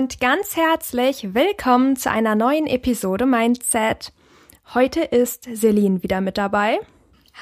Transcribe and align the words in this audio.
und 0.00 0.18
ganz 0.18 0.56
herzlich 0.56 1.34
willkommen 1.34 1.94
zu 1.94 2.10
einer 2.10 2.34
neuen 2.34 2.66
Episode 2.66 3.26
Mindset. 3.26 4.14
Heute 4.72 5.02
ist 5.02 5.44
Celine 5.54 6.02
wieder 6.02 6.22
mit 6.22 6.38
dabei. 6.38 6.80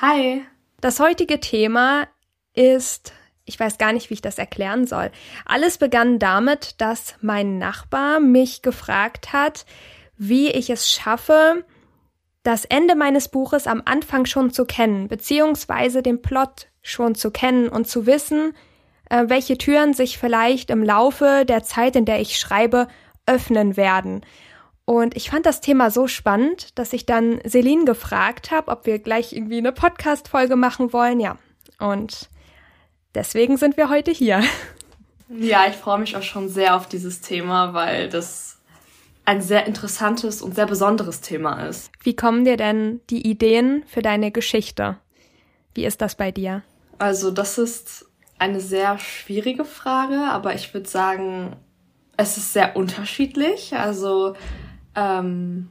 Hi. 0.01 0.43
Das 0.81 0.99
heutige 0.99 1.39
Thema 1.39 2.09
ist, 2.55 3.13
ich 3.45 3.61
weiß 3.61 3.79
gar 3.79 3.93
nicht, 3.93 4.11
wie 4.11 4.15
ich 4.15 4.23
das 4.23 4.39
erklären 4.39 4.89
soll. 4.89 5.13
Alles 5.45 5.79
begann 5.79 6.19
damit, 6.19 6.81
dass 6.81 7.15
mein 7.21 7.59
Nachbar 7.59 8.19
mich 8.19 8.61
gefragt 8.63 9.33
hat, 9.33 9.65
wie 10.17 10.51
ich 10.51 10.69
es 10.69 10.91
schaffe, 10.91 11.65
das 12.43 12.65
Ende 12.65 12.97
meines 12.97 13.29
Buches 13.29 13.69
am 13.69 13.83
Anfang 13.85 14.27
schon 14.27 14.51
zu 14.51 14.65
kennen, 14.65 15.07
beziehungsweise 15.07 16.03
den 16.03 16.23
Plot 16.23 16.67
schon 16.83 17.15
zu 17.15 17.31
kennen 17.31 17.69
und 17.69 17.87
zu 17.87 18.05
wissen, 18.07 18.53
welche 19.11 19.59
Türen 19.59 19.95
sich 19.95 20.19
vielleicht 20.19 20.71
im 20.71 20.83
Laufe 20.83 21.45
der 21.47 21.63
Zeit, 21.63 21.97
in 21.97 22.05
der 22.05 22.21
ich 22.21 22.39
schreibe, 22.39 22.89
öffnen 23.27 23.77
werden. 23.77 24.25
Und 24.85 25.17
ich 25.17 25.31
fand 25.31 25.45
das 25.45 25.61
Thema 25.61 25.91
so 25.91 26.07
spannend, 26.07 26.79
dass 26.79 26.95
ich 26.95 27.05
dann 27.05 27.41
Celine 27.47 27.85
gefragt 27.85 28.51
habe, 28.51 28.71
ob 28.71 28.87
wir 28.87 28.99
gleich 28.99 29.35
irgendwie 29.35 29.59
eine 29.59 29.73
Podcast-Folge 29.73 30.57
machen 30.57 30.95
wollen. 30.95 31.21
Ja, 31.21 31.37
und 31.79 32.31
deswegen 33.15 33.59
sind 33.59 33.77
wir 33.77 33.91
heute 33.91 34.11
hier. 34.11 34.43
Ja, 35.29 35.67
ich 35.69 35.77
freue 35.77 35.99
mich 35.99 36.17
auch 36.17 36.23
schon 36.23 36.49
sehr 36.49 36.75
auf 36.75 36.89
dieses 36.89 37.21
Thema, 37.21 37.75
weil 37.75 38.09
das 38.09 38.57
ein 39.27 39.43
sehr 39.43 39.67
interessantes 39.67 40.41
und 40.41 40.55
sehr 40.55 40.65
besonderes 40.65 41.21
Thema 41.21 41.67
ist. 41.67 41.91
Wie 42.01 42.17
kommen 42.17 42.47
dir 42.47 42.57
denn 42.57 43.03
die 43.11 43.29
Ideen 43.29 43.85
für 43.87 44.01
deine 44.01 44.33
Geschichte? 44.33 44.97
Wie 45.75 45.85
ist 45.85 46.01
das 46.01 46.15
bei 46.15 46.33
dir? 46.33 46.63
Also, 46.97 47.31
das 47.31 47.59
ist 47.59 48.08
eine 48.39 48.61
sehr 48.61 48.99
schwierige 48.99 49.65
Frage, 49.65 50.21
aber 50.31 50.55
ich 50.55 50.73
würde 50.73 50.89
sagen, 50.89 51.57
es 52.17 52.37
ist 52.37 52.53
sehr 52.53 52.77
unterschiedlich. 52.77 53.75
Also 53.75 54.35
ähm, 54.95 55.69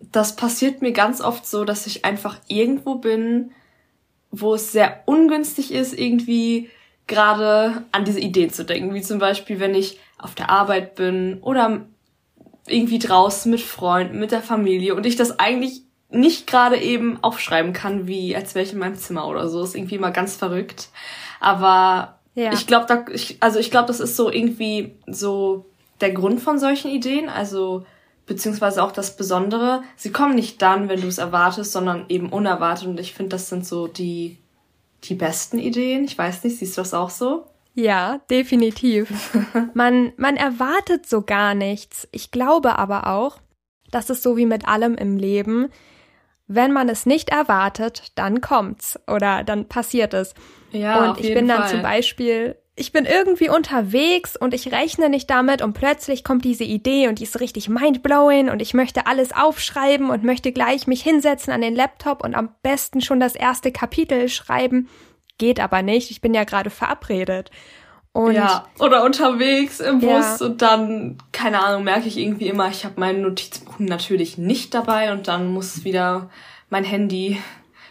das 0.00 0.36
passiert 0.36 0.82
mir 0.82 0.92
ganz 0.92 1.20
oft 1.20 1.46
so, 1.46 1.64
dass 1.64 1.86
ich 1.86 2.04
einfach 2.04 2.38
irgendwo 2.48 2.96
bin, 2.96 3.52
wo 4.30 4.54
es 4.54 4.72
sehr 4.72 5.02
ungünstig 5.06 5.72
ist, 5.72 5.98
irgendwie 5.98 6.70
gerade 7.06 7.84
an 7.92 8.04
diese 8.04 8.20
Ideen 8.20 8.50
zu 8.50 8.64
denken. 8.64 8.94
Wie 8.94 9.02
zum 9.02 9.18
Beispiel, 9.18 9.60
wenn 9.60 9.74
ich 9.74 9.98
auf 10.18 10.34
der 10.34 10.50
Arbeit 10.50 10.94
bin 10.94 11.38
oder 11.42 11.82
irgendwie 12.66 12.98
draußen 12.98 13.50
mit 13.50 13.60
Freunden, 13.60 14.18
mit 14.18 14.30
der 14.30 14.40
Familie 14.40 14.94
und 14.94 15.04
ich 15.04 15.16
das 15.16 15.38
eigentlich 15.38 15.82
nicht 16.10 16.46
gerade 16.46 16.78
eben 16.78 17.22
aufschreiben 17.22 17.72
kann, 17.72 18.06
wie 18.06 18.36
als 18.36 18.54
wäre 18.54 18.64
ich 18.64 18.72
in 18.72 18.78
meinem 18.78 18.96
Zimmer 18.96 19.26
oder 19.26 19.48
so. 19.48 19.62
Ist 19.62 19.74
irgendwie 19.74 19.96
immer 19.96 20.10
ganz 20.10 20.36
verrückt. 20.36 20.88
Aber 21.42 22.20
ja. 22.34 22.52
ich 22.52 22.66
glaube, 22.66 22.86
da, 22.86 23.04
ich, 23.12 23.36
also 23.40 23.58
ich 23.58 23.70
glaube, 23.70 23.88
das 23.88 24.00
ist 24.00 24.16
so 24.16 24.30
irgendwie 24.30 24.96
so 25.06 25.66
der 26.00 26.12
Grund 26.12 26.40
von 26.40 26.58
solchen 26.58 26.90
Ideen, 26.90 27.28
also 27.28 27.84
beziehungsweise 28.26 28.82
auch 28.82 28.92
das 28.92 29.16
Besondere. 29.16 29.82
Sie 29.96 30.12
kommen 30.12 30.36
nicht 30.36 30.62
dann, 30.62 30.88
wenn 30.88 31.00
du 31.00 31.08
es 31.08 31.18
erwartest, 31.18 31.72
sondern 31.72 32.06
eben 32.08 32.30
unerwartet. 32.30 32.86
Und 32.86 33.00
ich 33.00 33.12
finde, 33.12 33.30
das 33.30 33.48
sind 33.48 33.66
so 33.66 33.88
die 33.88 34.38
die 35.04 35.14
besten 35.14 35.58
Ideen. 35.58 36.04
Ich 36.04 36.16
weiß 36.16 36.44
nicht, 36.44 36.58
siehst 36.58 36.76
du 36.76 36.80
das 36.80 36.94
auch 36.94 37.10
so? 37.10 37.46
Ja, 37.74 38.20
definitiv. 38.30 39.36
man 39.74 40.12
man 40.16 40.36
erwartet 40.36 41.06
so 41.06 41.22
gar 41.22 41.54
nichts. 41.54 42.06
Ich 42.12 42.30
glaube 42.30 42.78
aber 42.78 43.08
auch, 43.08 43.38
dass 43.90 44.10
es 44.10 44.22
so 44.22 44.36
wie 44.36 44.46
mit 44.46 44.68
allem 44.68 44.94
im 44.94 45.16
Leben 45.16 45.70
wenn 46.54 46.72
man 46.72 46.88
es 46.88 47.06
nicht 47.06 47.30
erwartet, 47.30 48.12
dann 48.14 48.40
kommt's 48.40 48.98
oder 49.06 49.44
dann 49.44 49.68
passiert 49.68 50.12
es. 50.14 50.34
Ja, 50.72 51.10
und 51.10 51.20
ich 51.20 51.34
bin 51.34 51.48
dann 51.48 51.62
Fall. 51.62 51.70
zum 51.70 51.82
Beispiel, 51.82 52.56
ich 52.74 52.92
bin 52.92 53.04
irgendwie 53.04 53.50
unterwegs 53.50 54.36
und 54.36 54.54
ich 54.54 54.72
rechne 54.72 55.10
nicht 55.10 55.28
damit 55.28 55.60
und 55.60 55.74
plötzlich 55.74 56.24
kommt 56.24 56.44
diese 56.44 56.64
Idee 56.64 57.08
und 57.08 57.18
die 57.18 57.24
ist 57.24 57.38
richtig 57.40 57.68
mindblowing 57.68 58.48
und 58.48 58.62
ich 58.62 58.72
möchte 58.72 59.06
alles 59.06 59.32
aufschreiben 59.32 60.10
und 60.10 60.24
möchte 60.24 60.52
gleich 60.52 60.86
mich 60.86 61.02
hinsetzen 61.02 61.52
an 61.52 61.60
den 61.60 61.74
Laptop 61.74 62.24
und 62.24 62.34
am 62.34 62.48
besten 62.62 63.00
schon 63.02 63.20
das 63.20 63.34
erste 63.34 63.72
Kapitel 63.72 64.28
schreiben. 64.28 64.88
Geht 65.38 65.60
aber 65.60 65.82
nicht. 65.82 66.10
Ich 66.10 66.20
bin 66.20 66.34
ja 66.34 66.44
gerade 66.44 66.70
verabredet. 66.70 67.50
Und 68.12 68.34
ja, 68.34 68.66
oder 68.78 69.04
unterwegs 69.04 69.80
im 69.80 70.00
Bus 70.00 70.40
ja. 70.40 70.46
und 70.46 70.60
dann, 70.60 71.18
keine 71.32 71.62
Ahnung, 71.64 71.84
merke 71.84 72.08
ich 72.08 72.18
irgendwie 72.18 72.48
immer, 72.48 72.68
ich 72.68 72.84
habe 72.84 73.00
mein 73.00 73.22
Notizbuch 73.22 73.78
natürlich 73.78 74.36
nicht 74.36 74.74
dabei 74.74 75.12
und 75.12 75.28
dann 75.28 75.48
muss 75.48 75.84
wieder 75.84 76.28
mein 76.68 76.84
Handy 76.84 77.38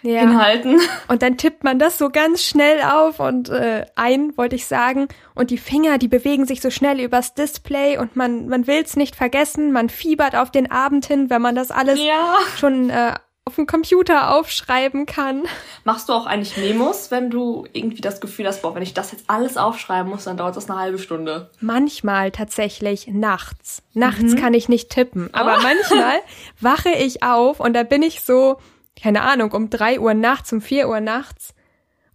ja. 0.01 0.21
hinhalten. 0.21 0.79
Und 1.07 1.21
dann 1.21 1.37
tippt 1.37 1.63
man 1.63 1.79
das 1.79 1.97
so 1.97 2.09
ganz 2.09 2.43
schnell 2.43 2.81
auf 2.81 3.19
und 3.19 3.49
äh, 3.49 3.85
ein, 3.95 4.35
wollte 4.37 4.55
ich 4.55 4.65
sagen. 4.65 5.07
Und 5.35 5.49
die 5.49 5.57
Finger, 5.57 5.97
die 5.97 6.07
bewegen 6.07 6.45
sich 6.45 6.61
so 6.61 6.69
schnell 6.69 6.99
übers 6.99 7.33
Display 7.33 7.97
und 7.97 8.15
man, 8.15 8.47
man 8.47 8.67
will 8.67 8.81
es 8.83 8.95
nicht 8.95 9.15
vergessen, 9.15 9.71
man 9.71 9.89
fiebert 9.89 10.35
auf 10.35 10.51
den 10.51 10.71
Abend 10.71 11.05
hin, 11.05 11.29
wenn 11.29 11.41
man 11.41 11.55
das 11.55 11.71
alles 11.71 11.99
ja. 12.03 12.37
schon 12.57 12.89
äh, 12.89 13.13
auf 13.45 13.55
dem 13.55 13.65
Computer 13.65 14.35
aufschreiben 14.35 15.05
kann. 15.05 15.43
Machst 15.83 16.09
du 16.09 16.13
auch 16.13 16.27
eigentlich 16.27 16.57
Memos, 16.57 17.09
wenn 17.09 17.29
du 17.29 17.65
irgendwie 17.73 18.01
das 18.01 18.21
Gefühl 18.21 18.47
hast, 18.47 18.61
boah, 18.61 18.75
wenn 18.75 18.83
ich 18.83 18.93
das 18.93 19.11
jetzt 19.11 19.25
alles 19.27 19.57
aufschreiben 19.57 20.11
muss, 20.11 20.25
dann 20.25 20.37
dauert 20.37 20.55
das 20.55 20.69
eine 20.69 20.79
halbe 20.79 20.99
Stunde? 20.99 21.49
Manchmal 21.59 22.31
tatsächlich 22.31 23.07
nachts. 23.07 23.81
Nachts 23.93 24.33
mhm. 24.33 24.35
kann 24.35 24.53
ich 24.53 24.69
nicht 24.69 24.89
tippen, 24.89 25.33
aber 25.33 25.57
oh. 25.59 25.63
manchmal 25.63 26.19
wache 26.61 26.91
ich 26.91 27.23
auf 27.23 27.59
und 27.59 27.73
da 27.73 27.83
bin 27.83 28.03
ich 28.03 28.21
so, 28.21 28.57
keine 29.01 29.23
Ahnung, 29.23 29.51
um 29.51 29.69
drei 29.69 29.99
Uhr 29.99 30.13
nachts, 30.13 30.53
um 30.53 30.61
vier 30.61 30.87
Uhr 30.87 30.99
nachts. 30.99 31.53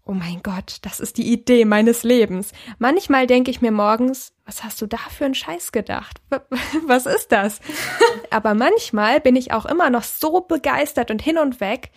Oh 0.04 0.12
mein 0.12 0.40
Gott, 0.44 0.76
das 0.82 1.00
ist 1.00 1.18
die 1.18 1.32
Idee 1.32 1.64
meines 1.64 2.04
Lebens. 2.04 2.52
Manchmal 2.78 3.26
denke 3.26 3.50
ich 3.50 3.60
mir 3.60 3.72
morgens, 3.72 4.32
was 4.44 4.62
hast 4.62 4.80
du 4.80 4.86
da 4.86 4.98
für 4.98 5.24
einen 5.24 5.34
Scheiß 5.34 5.72
gedacht? 5.72 6.20
Was 6.86 7.06
ist 7.06 7.32
das? 7.32 7.58
Aber 8.30 8.54
manchmal 8.54 9.20
bin 9.20 9.34
ich 9.34 9.52
auch 9.52 9.66
immer 9.66 9.90
noch 9.90 10.04
so 10.04 10.42
begeistert 10.42 11.10
und 11.10 11.20
hin 11.20 11.38
und 11.38 11.60
weg, 11.60 11.90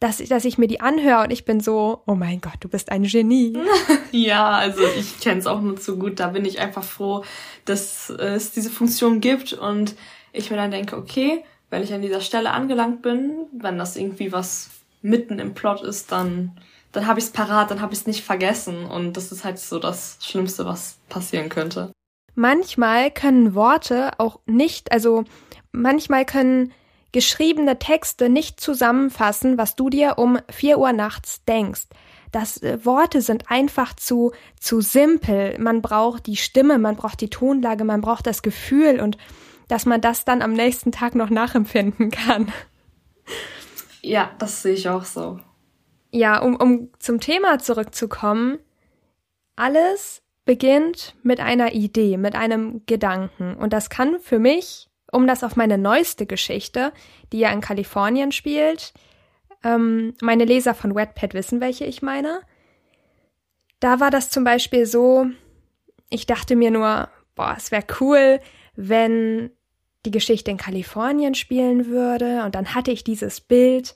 dass 0.00 0.20
ich, 0.20 0.28
dass 0.28 0.44
ich 0.44 0.58
mir 0.58 0.66
die 0.68 0.82
anhöre 0.82 1.24
und 1.24 1.30
ich 1.30 1.46
bin 1.46 1.60
so, 1.60 2.02
oh 2.06 2.14
mein 2.14 2.42
Gott, 2.42 2.58
du 2.60 2.68
bist 2.68 2.92
ein 2.92 3.04
Genie. 3.04 3.56
ja, 4.10 4.50
also 4.50 4.82
ich 4.98 5.20
kenne 5.20 5.40
es 5.40 5.46
auch 5.46 5.62
nur 5.62 5.76
zu 5.76 5.96
gut. 5.96 6.20
Da 6.20 6.28
bin 6.28 6.44
ich 6.44 6.60
einfach 6.60 6.84
froh, 6.84 7.24
dass 7.64 8.10
es 8.10 8.52
diese 8.52 8.70
Funktion 8.70 9.22
gibt 9.22 9.54
und 9.54 9.94
ich 10.34 10.50
mir 10.50 10.58
dann 10.58 10.70
denke, 10.70 10.98
okay, 10.98 11.42
wenn 11.70 11.82
ich 11.82 11.92
an 11.92 12.02
dieser 12.02 12.20
Stelle 12.20 12.50
angelangt 12.50 13.02
bin, 13.02 13.46
wenn 13.52 13.78
das 13.78 13.96
irgendwie 13.96 14.32
was 14.32 14.70
mitten 15.02 15.38
im 15.38 15.54
Plot 15.54 15.82
ist, 15.82 16.12
dann 16.12 16.52
dann 16.92 17.06
habe 17.06 17.20
ich 17.20 17.26
es 17.26 17.30
parat, 17.30 17.70
dann 17.70 17.80
habe 17.80 17.92
ich 17.92 18.00
es 18.00 18.06
nicht 18.06 18.24
vergessen. 18.24 18.84
Und 18.84 19.16
das 19.16 19.32
ist 19.32 19.44
halt 19.44 19.58
so 19.58 19.78
das 19.78 20.18
Schlimmste, 20.20 20.66
was 20.66 20.98
passieren 21.08 21.48
könnte. 21.48 21.92
Manchmal 22.34 23.10
können 23.10 23.54
Worte 23.54 24.10
auch 24.18 24.40
nicht, 24.46 24.92
also 24.92 25.24
manchmal 25.72 26.24
können 26.24 26.72
geschriebene 27.12 27.78
Texte 27.78 28.28
nicht 28.28 28.60
zusammenfassen, 28.60 29.58
was 29.58 29.74
du 29.74 29.90
dir 29.90 30.14
um 30.16 30.38
vier 30.48 30.78
Uhr 30.78 30.92
nachts 30.92 31.44
denkst. 31.44 31.86
Das 32.30 32.62
äh, 32.62 32.84
Worte 32.84 33.20
sind 33.20 33.50
einfach 33.50 33.94
zu 33.94 34.32
zu 34.58 34.80
simpel. 34.80 35.58
Man 35.58 35.82
braucht 35.82 36.26
die 36.26 36.36
Stimme, 36.36 36.78
man 36.78 36.96
braucht 36.96 37.20
die 37.20 37.30
Tonlage, 37.30 37.82
man 37.84 38.00
braucht 38.00 38.26
das 38.26 38.42
Gefühl 38.42 39.00
und 39.00 39.18
dass 39.70 39.86
man 39.86 40.00
das 40.00 40.24
dann 40.24 40.42
am 40.42 40.52
nächsten 40.52 40.92
Tag 40.92 41.14
noch 41.14 41.30
nachempfinden 41.30 42.10
kann. 42.10 42.52
Ja, 44.02 44.30
das 44.38 44.62
sehe 44.62 44.74
ich 44.74 44.88
auch 44.88 45.04
so. 45.04 45.38
Ja, 46.10 46.40
um, 46.40 46.56
um 46.56 46.90
zum 46.98 47.20
Thema 47.20 47.58
zurückzukommen, 47.58 48.58
alles 49.54 50.22
beginnt 50.44 51.14
mit 51.22 51.38
einer 51.38 51.72
Idee, 51.72 52.16
mit 52.16 52.34
einem 52.34 52.82
Gedanken. 52.86 53.54
Und 53.54 53.72
das 53.72 53.90
kann 53.90 54.18
für 54.20 54.38
mich, 54.38 54.88
um 55.12 55.26
das 55.26 55.44
auf 55.44 55.54
meine 55.54 55.78
neueste 55.78 56.26
Geschichte, 56.26 56.92
die 57.32 57.38
ja 57.38 57.52
in 57.52 57.60
Kalifornien 57.60 58.32
spielt, 58.32 58.92
ähm, 59.62 60.14
meine 60.20 60.44
Leser 60.44 60.74
von 60.74 60.94
Wetpad 60.94 61.34
wissen, 61.34 61.60
welche 61.60 61.84
ich 61.84 62.02
meine. 62.02 62.40
Da 63.78 64.00
war 64.00 64.10
das 64.10 64.30
zum 64.30 64.42
Beispiel 64.42 64.86
so, 64.86 65.26
ich 66.08 66.26
dachte 66.26 66.56
mir 66.56 66.70
nur, 66.70 67.08
boah, 67.36 67.54
es 67.56 67.70
wäre 67.70 67.84
cool, 68.00 68.40
wenn 68.74 69.52
die 70.06 70.10
Geschichte 70.10 70.50
in 70.50 70.56
Kalifornien 70.56 71.34
spielen 71.34 71.86
würde. 71.86 72.44
Und 72.44 72.54
dann 72.54 72.74
hatte 72.74 72.90
ich 72.90 73.04
dieses 73.04 73.40
Bild 73.40 73.94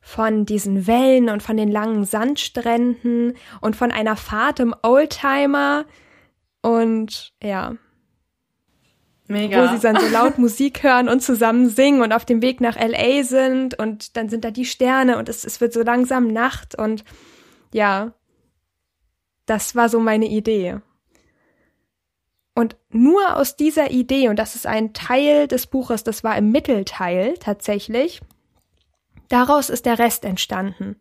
von 0.00 0.46
diesen 0.46 0.86
Wellen 0.86 1.28
und 1.28 1.42
von 1.42 1.56
den 1.56 1.70
langen 1.70 2.04
Sandstränden 2.04 3.34
und 3.60 3.76
von 3.76 3.90
einer 3.90 4.16
Fahrt 4.16 4.60
im 4.60 4.74
Oldtimer 4.82 5.84
und 6.62 7.32
ja. 7.42 7.76
Mega. 9.26 9.62
Wo 9.62 9.76
sie 9.76 9.82
dann 9.82 10.00
so 10.00 10.08
laut 10.08 10.38
Musik 10.38 10.82
hören 10.82 11.08
und 11.08 11.20
zusammen 11.20 11.68
singen 11.68 12.00
und 12.00 12.12
auf 12.12 12.24
dem 12.24 12.40
Weg 12.40 12.62
nach 12.62 12.76
LA 12.76 13.22
sind 13.22 13.78
und 13.78 14.16
dann 14.16 14.30
sind 14.30 14.44
da 14.44 14.50
die 14.50 14.64
Sterne 14.64 15.18
und 15.18 15.28
es, 15.28 15.44
es 15.44 15.60
wird 15.60 15.74
so 15.74 15.82
langsam 15.82 16.28
Nacht 16.28 16.74
und 16.74 17.04
ja, 17.74 18.14
das 19.44 19.76
war 19.76 19.90
so 19.90 20.00
meine 20.00 20.26
Idee. 20.26 20.80
Und 22.58 22.76
nur 22.90 23.36
aus 23.36 23.54
dieser 23.54 23.90
Idee, 23.92 24.28
und 24.28 24.36
das 24.36 24.56
ist 24.56 24.66
ein 24.66 24.92
Teil 24.92 25.46
des 25.46 25.68
Buches, 25.68 26.02
das 26.02 26.24
war 26.24 26.36
im 26.36 26.50
Mittelteil 26.50 27.34
tatsächlich, 27.38 28.20
Daraus 29.28 29.68
ist 29.68 29.86
der 29.86 29.98
Rest 29.98 30.24
entstanden. 30.24 30.96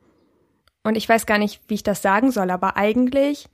Und 0.84 0.96
ich 0.96 1.08
weiß 1.08 1.26
gar 1.26 1.38
nicht, 1.38 1.62
wie 1.68 1.76
ich 1.76 1.84
das 1.84 2.02
sagen 2.02 2.32
soll, 2.32 2.52
aber 2.52 2.78
eigentlich 2.78 3.48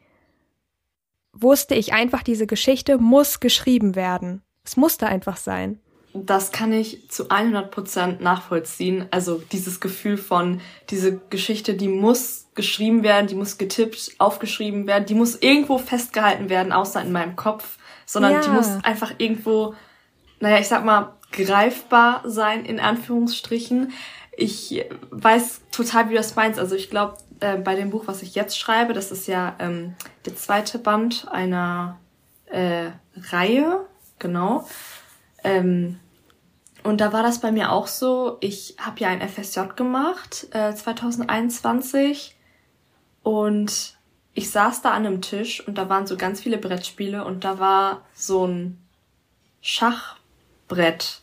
wusste 1.32 1.76
ich 1.76 1.94
einfach, 1.94 2.24
diese 2.24 2.48
Geschichte 2.48 2.98
muss 2.98 3.40
geschrieben 3.40 3.96
werden. 3.96 4.44
Es 4.64 4.78
musste 4.78 5.08
einfach 5.08 5.38
sein. 5.38 5.80
Das 6.16 6.52
kann 6.52 6.72
ich 6.72 7.10
zu 7.10 7.30
100 7.30 7.72
Prozent 7.72 8.22
nachvollziehen. 8.22 9.08
Also 9.10 9.42
dieses 9.52 9.80
Gefühl 9.80 10.18
von, 10.18 10.62
diese 10.92 11.18
Geschichte, 11.30 11.74
die 11.74 11.88
muss 11.88 12.48
geschrieben 12.54 13.02
werden, 13.02 13.26
die 13.26 13.36
muss 13.36 13.58
getippt, 13.58 14.12
aufgeschrieben 14.20 14.86
werden, 14.86 15.08
die 15.08 15.16
muss 15.16 15.36
irgendwo 15.36 15.80
festgehalten 15.80 16.50
werden, 16.50 16.72
außer 16.72 17.02
in 17.02 17.12
meinem 17.12 17.36
Kopf, 17.36 17.80
sondern 18.06 18.34
ja. 18.34 18.42
die 18.42 18.50
muss 18.50 18.84
einfach 18.84 19.14
irgendwo, 19.18 19.76
naja, 20.40 20.60
ich 20.60 20.68
sag 20.68 20.84
mal, 20.86 21.14
greifbar 21.32 22.22
sein, 22.26 22.66
in 22.66 22.80
Anführungsstrichen. 22.80 23.92
Ich 24.36 24.86
weiß 25.12 25.62
total, 25.72 26.06
wie 26.06 26.14
du 26.14 26.18
das 26.18 26.36
meinst. 26.36 26.60
Also 26.60 26.76
ich 26.76 26.90
glaube, 26.90 27.18
äh, 27.40 27.58
bei 27.58 27.76
dem 27.76 27.90
Buch, 27.90 28.04
was 28.06 28.22
ich 28.22 28.36
jetzt 28.36 28.58
schreibe, 28.58 28.94
das 28.94 29.12
ist 29.12 29.28
ja 29.28 29.56
ähm, 29.60 29.96
der 30.26 30.36
zweite 30.36 30.80
Band 30.80 31.28
einer 31.32 32.00
äh, 32.46 32.92
Reihe, 33.32 33.86
genau. 34.20 34.68
Ähm, 35.44 36.00
und 36.84 37.00
da 37.00 37.14
war 37.14 37.24
das 37.24 37.40
bei 37.40 37.52
mir 37.52 37.72
auch 37.72 37.88
so. 37.88 38.38
Ich 38.42 38.76
habe 38.78 39.00
ja 39.00 39.10
ein 39.10 39.28
FSJ 39.28 39.62
gemacht, 39.76 40.48
äh, 40.52 40.74
2021. 40.74 42.36
Und 43.24 43.93
ich 44.34 44.50
saß 44.50 44.82
da 44.82 44.92
an 44.92 45.06
einem 45.06 45.22
Tisch 45.22 45.66
und 45.68 45.78
da 45.78 45.90
waren 45.90 46.08
so 46.08 46.18
ganz 46.18 46.42
viele 46.42 46.58
Brettspiele 46.58 47.24
und 47.24 47.44
da 47.44 47.60
war 47.60 48.02
so 48.14 48.48
ein 48.48 48.80
Schachbrett. 49.62 51.22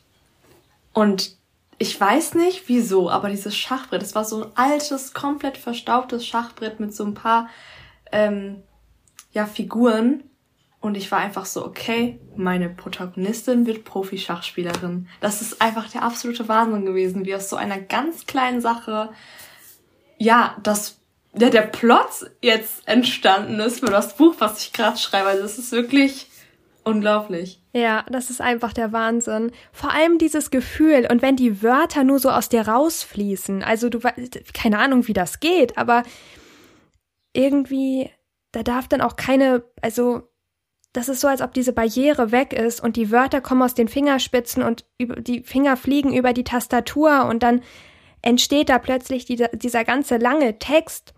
Und 0.92 1.36
ich 1.78 1.98
weiß 1.98 2.34
nicht 2.34 2.68
wieso, 2.68 3.10
aber 3.10 3.30
dieses 3.30 3.56
Schachbrett, 3.56 4.02
es 4.02 4.14
war 4.14 4.24
so 4.24 4.44
ein 4.44 4.50
altes, 4.54 5.12
komplett 5.12 5.56
verstaubtes 5.56 6.26
Schachbrett 6.26 6.78
mit 6.78 6.94
so 6.94 7.04
ein 7.04 7.14
paar 7.14 7.48
ähm, 8.12 8.62
ja, 9.32 9.46
Figuren. 9.46 10.24
Und 10.80 10.96
ich 10.96 11.10
war 11.10 11.18
einfach 11.18 11.46
so, 11.46 11.64
okay, 11.64 12.20
meine 12.36 12.70
Protagonistin 12.70 13.66
wird 13.66 13.84
Profi-Schachspielerin. 13.84 15.08
Das 15.20 15.42
ist 15.42 15.60
einfach 15.60 15.90
der 15.90 16.02
absolute 16.02 16.48
Wahnsinn 16.48 16.86
gewesen, 16.86 17.26
wie 17.26 17.34
aus 17.34 17.50
so 17.50 17.56
einer 17.56 17.78
ganz 17.78 18.26
kleinen 18.26 18.60
Sache, 18.60 19.10
ja, 20.16 20.56
das, 20.62 20.99
ja, 21.38 21.50
der 21.50 21.62
Plot 21.62 22.30
jetzt 22.42 22.86
entstanden 22.86 23.60
ist 23.60 23.80
für 23.80 23.86
das 23.86 24.16
Buch, 24.16 24.34
was 24.38 24.62
ich 24.62 24.72
gerade 24.72 24.98
schreibe. 24.98 25.28
Also 25.28 25.44
es 25.44 25.58
ist 25.58 25.72
wirklich 25.72 26.26
unglaublich. 26.84 27.62
Ja, 27.72 28.04
das 28.10 28.30
ist 28.30 28.40
einfach 28.40 28.72
der 28.72 28.92
Wahnsinn. 28.92 29.52
Vor 29.72 29.92
allem 29.92 30.18
dieses 30.18 30.50
Gefühl 30.50 31.06
und 31.10 31.22
wenn 31.22 31.36
die 31.36 31.62
Wörter 31.62 32.02
nur 32.04 32.18
so 32.18 32.30
aus 32.30 32.48
dir 32.48 32.66
rausfließen. 32.66 33.62
Also 33.62 33.88
du, 33.88 34.00
keine 34.54 34.78
Ahnung, 34.78 35.06
wie 35.06 35.12
das 35.12 35.40
geht, 35.40 35.78
aber 35.78 36.02
irgendwie, 37.32 38.10
da 38.50 38.62
darf 38.64 38.88
dann 38.88 39.00
auch 39.00 39.14
keine, 39.14 39.62
also 39.80 40.22
das 40.92 41.08
ist 41.08 41.20
so, 41.20 41.28
als 41.28 41.42
ob 41.42 41.54
diese 41.54 41.72
Barriere 41.72 42.32
weg 42.32 42.52
ist 42.52 42.80
und 42.82 42.96
die 42.96 43.12
Wörter 43.12 43.40
kommen 43.40 43.62
aus 43.62 43.74
den 43.74 43.86
Fingerspitzen 43.86 44.64
und 44.64 44.84
über, 44.98 45.16
die 45.16 45.44
Finger 45.44 45.76
fliegen 45.76 46.12
über 46.12 46.32
die 46.32 46.42
Tastatur 46.42 47.26
und 47.26 47.44
dann 47.44 47.62
entsteht 48.22 48.68
da 48.68 48.80
plötzlich 48.80 49.24
dieser, 49.24 49.48
dieser 49.48 49.84
ganze 49.84 50.16
lange 50.16 50.58
Text 50.58 51.14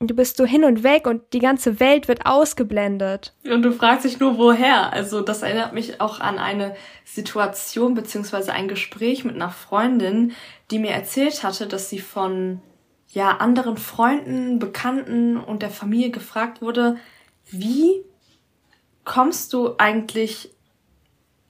du 0.00 0.14
bist 0.14 0.36
so 0.36 0.44
hin 0.44 0.64
und 0.64 0.82
weg 0.82 1.06
und 1.06 1.22
die 1.32 1.38
ganze 1.38 1.80
Welt 1.80 2.08
wird 2.08 2.26
ausgeblendet. 2.26 3.34
Und 3.44 3.62
du 3.62 3.72
fragst 3.72 4.04
dich 4.04 4.20
nur, 4.20 4.36
woher. 4.36 4.92
Also 4.92 5.22
das 5.22 5.42
erinnert 5.42 5.72
mich 5.72 6.00
auch 6.00 6.20
an 6.20 6.38
eine 6.38 6.76
Situation 7.04 7.94
beziehungsweise 7.94 8.52
ein 8.52 8.68
Gespräch 8.68 9.24
mit 9.24 9.34
einer 9.34 9.50
Freundin, 9.50 10.32
die 10.70 10.78
mir 10.78 10.90
erzählt 10.90 11.42
hatte, 11.42 11.66
dass 11.66 11.88
sie 11.88 11.98
von 11.98 12.60
ja 13.08 13.38
anderen 13.38 13.78
Freunden, 13.78 14.58
Bekannten 14.58 15.38
und 15.38 15.62
der 15.62 15.70
Familie 15.70 16.10
gefragt 16.10 16.60
wurde, 16.60 16.96
wie 17.50 18.02
kommst 19.04 19.52
du 19.52 19.76
eigentlich 19.78 20.50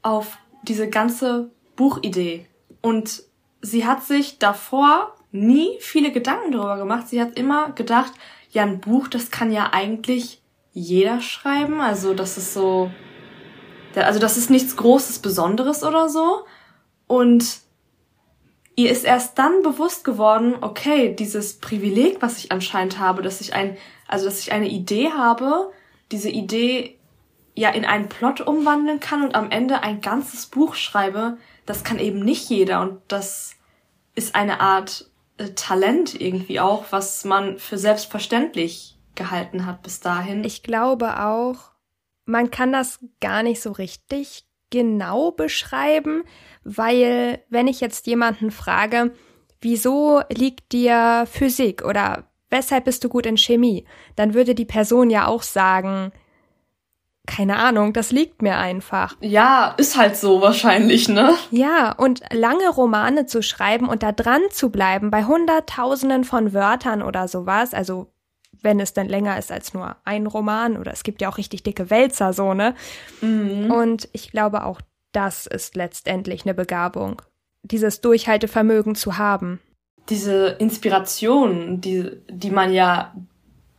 auf 0.03 0.39
diese 0.63 0.89
ganze 0.89 1.51
Buchidee? 1.75 2.47
Und 2.81 3.25
sie 3.61 3.87
hat 3.87 4.05
sich 4.05 4.39
davor 4.39 5.17
nie 5.33 5.77
viele 5.81 6.13
Gedanken 6.13 6.53
darüber 6.53 6.77
gemacht. 6.77 7.09
Sie 7.09 7.21
hat 7.21 7.37
immer 7.37 7.73
gedacht, 7.73 8.13
ja, 8.57 8.63
ein 8.63 8.81
Buch, 8.81 9.07
das 9.09 9.31
kann 9.31 9.53
ja 9.53 9.75
eigentlich 9.75 10.41
jeder 10.73 11.21
schreiben. 11.21 11.83
Also 11.83 12.15
das 12.15 12.39
ist 12.39 12.55
so, 12.55 12.91
also 13.95 14.19
das 14.19 14.39
ist 14.39 14.49
nichts 14.49 14.77
Großes, 14.77 15.19
Besonderes 15.19 15.85
oder 15.85 16.09
so. 16.09 16.47
Und 17.07 17.59
ihr 18.75 18.91
ist 18.91 19.05
erst 19.05 19.39
dann 19.39 19.63
bewusst 19.63 20.05
geworden, 20.05 20.55
okay, 20.63 21.15
dieses 21.15 21.59
Privileg, 21.59 22.23
was 22.23 22.39
ich 22.39 22.51
anscheinend 22.51 22.99
habe, 22.99 23.21
dass 23.21 23.43
ich 23.43 23.53
ein, 23.53 23.77
also 24.09 24.25
dass 24.25 24.41
ich 24.41 24.53
eine 24.53 24.71
Idee 24.71 25.11
habe, 25.11 25.71
diese 26.11 26.31
Idee 26.31 26.99
ja 27.55 27.69
in 27.69 27.85
einen 27.85 28.09
Plot 28.09 28.41
umwandeln 28.41 29.01
kann 29.01 29.23
und 29.23 29.35
am 29.35 29.51
Ende 29.51 29.83
ein 29.83 30.01
ganzes 30.01 30.47
Buch 30.47 30.77
schreibe, 30.77 31.37
das 31.67 31.85
kann 31.85 31.99
eben 31.99 32.21
nicht 32.21 32.49
jeder 32.49 32.81
und 32.81 33.01
das 33.09 33.55
ist 34.15 34.35
eine 34.35 34.61
Art 34.61 35.11
Talent 35.55 36.19
irgendwie 36.21 36.61
auch, 36.61 36.87
was 36.91 37.25
man 37.25 37.59
für 37.59 37.79
selbstverständlich 37.79 38.99
gehalten 39.15 39.67
hat 39.67 39.83
bis 39.83 40.01
dahin. 40.01 40.45
Ich 40.45 40.63
glaube 40.63 41.25
auch, 41.25 41.73
man 42.25 42.51
kann 42.51 42.73
das 42.73 43.01
gar 43.21 43.43
nicht 43.43 43.61
so 43.61 43.73
richtig 43.73 44.45
genau 44.71 45.31
beschreiben, 45.31 46.25
weil 46.65 47.43
wenn 47.49 47.69
ich 47.69 47.81
jetzt 47.81 48.07
jemanden 48.07 48.51
frage, 48.51 49.13
wieso 49.61 50.23
liegt 50.31 50.73
dir 50.73 51.27
Physik 51.31 51.85
oder 51.85 52.31
weshalb 52.51 52.85
bist 52.85 53.05
du 53.05 53.09
gut 53.09 53.27
in 53.27 53.37
Chemie, 53.37 53.87
dann 54.17 54.35
würde 54.35 54.55
die 54.55 54.65
Person 54.65 55.11
ja 55.11 55.27
auch 55.27 55.43
sagen, 55.43 56.13
keine 57.27 57.57
Ahnung, 57.57 57.93
das 57.93 58.13
liegt 58.13 58.43
mir 58.43 58.57
einfach. 58.57 59.17
Ja, 59.21 59.75
ist 59.77 59.97
halt 59.97 60.17
so 60.17 60.41
wahrscheinlich, 60.41 61.09
ne? 61.09 61.35
Ja, 61.51 61.93
und 61.93 62.23
lange 62.33 62.69
Romane 62.69 63.27
zu 63.27 63.43
schreiben 63.43 63.89
und 63.89 64.03
da 64.03 64.13
dran 64.13 64.43
zu 64.51 64.71
bleiben 64.71 65.11
bei 65.11 65.25
Hunderttausenden 65.25 66.25
von 66.25 66.53
Wörtern 66.53 67.03
oder 67.03 67.29
sowas, 67.29 67.75
also 67.75 68.09
wenn 68.63 68.81
es 68.81 68.95
denn 68.95 69.09
länger 69.09 69.39
ist 69.39 69.53
als 69.53 69.75
nur 69.75 69.97
ein 70.05 70.27
Roman 70.27 70.77
oder 70.77 70.93
es 70.93 71.03
gibt 71.03 71.21
ja 71.21 71.29
auch 71.29 71.39
richtig 71.39 71.63
dicke 71.63 71.91
Wälzer 71.91 72.33
so, 72.33 72.55
ne? 72.55 72.75
Mhm. 73.21 73.71
Und 73.71 74.09
ich 74.13 74.31
glaube 74.31 74.65
auch 74.65 74.81
das 75.17 75.47
ist 75.47 75.77
letztendlich 75.77 76.45
eine 76.45 76.53
Begabung, 76.53 77.23
dieses 77.63 78.03
Durchhaltevermögen 78.03 78.95
zu 78.95 79.17
haben. 79.17 79.61
Diese 80.11 80.49
Inspiration, 80.59 81.81
die, 81.81 82.11
die 82.29 82.51
man 82.51 82.73
ja 82.73 83.15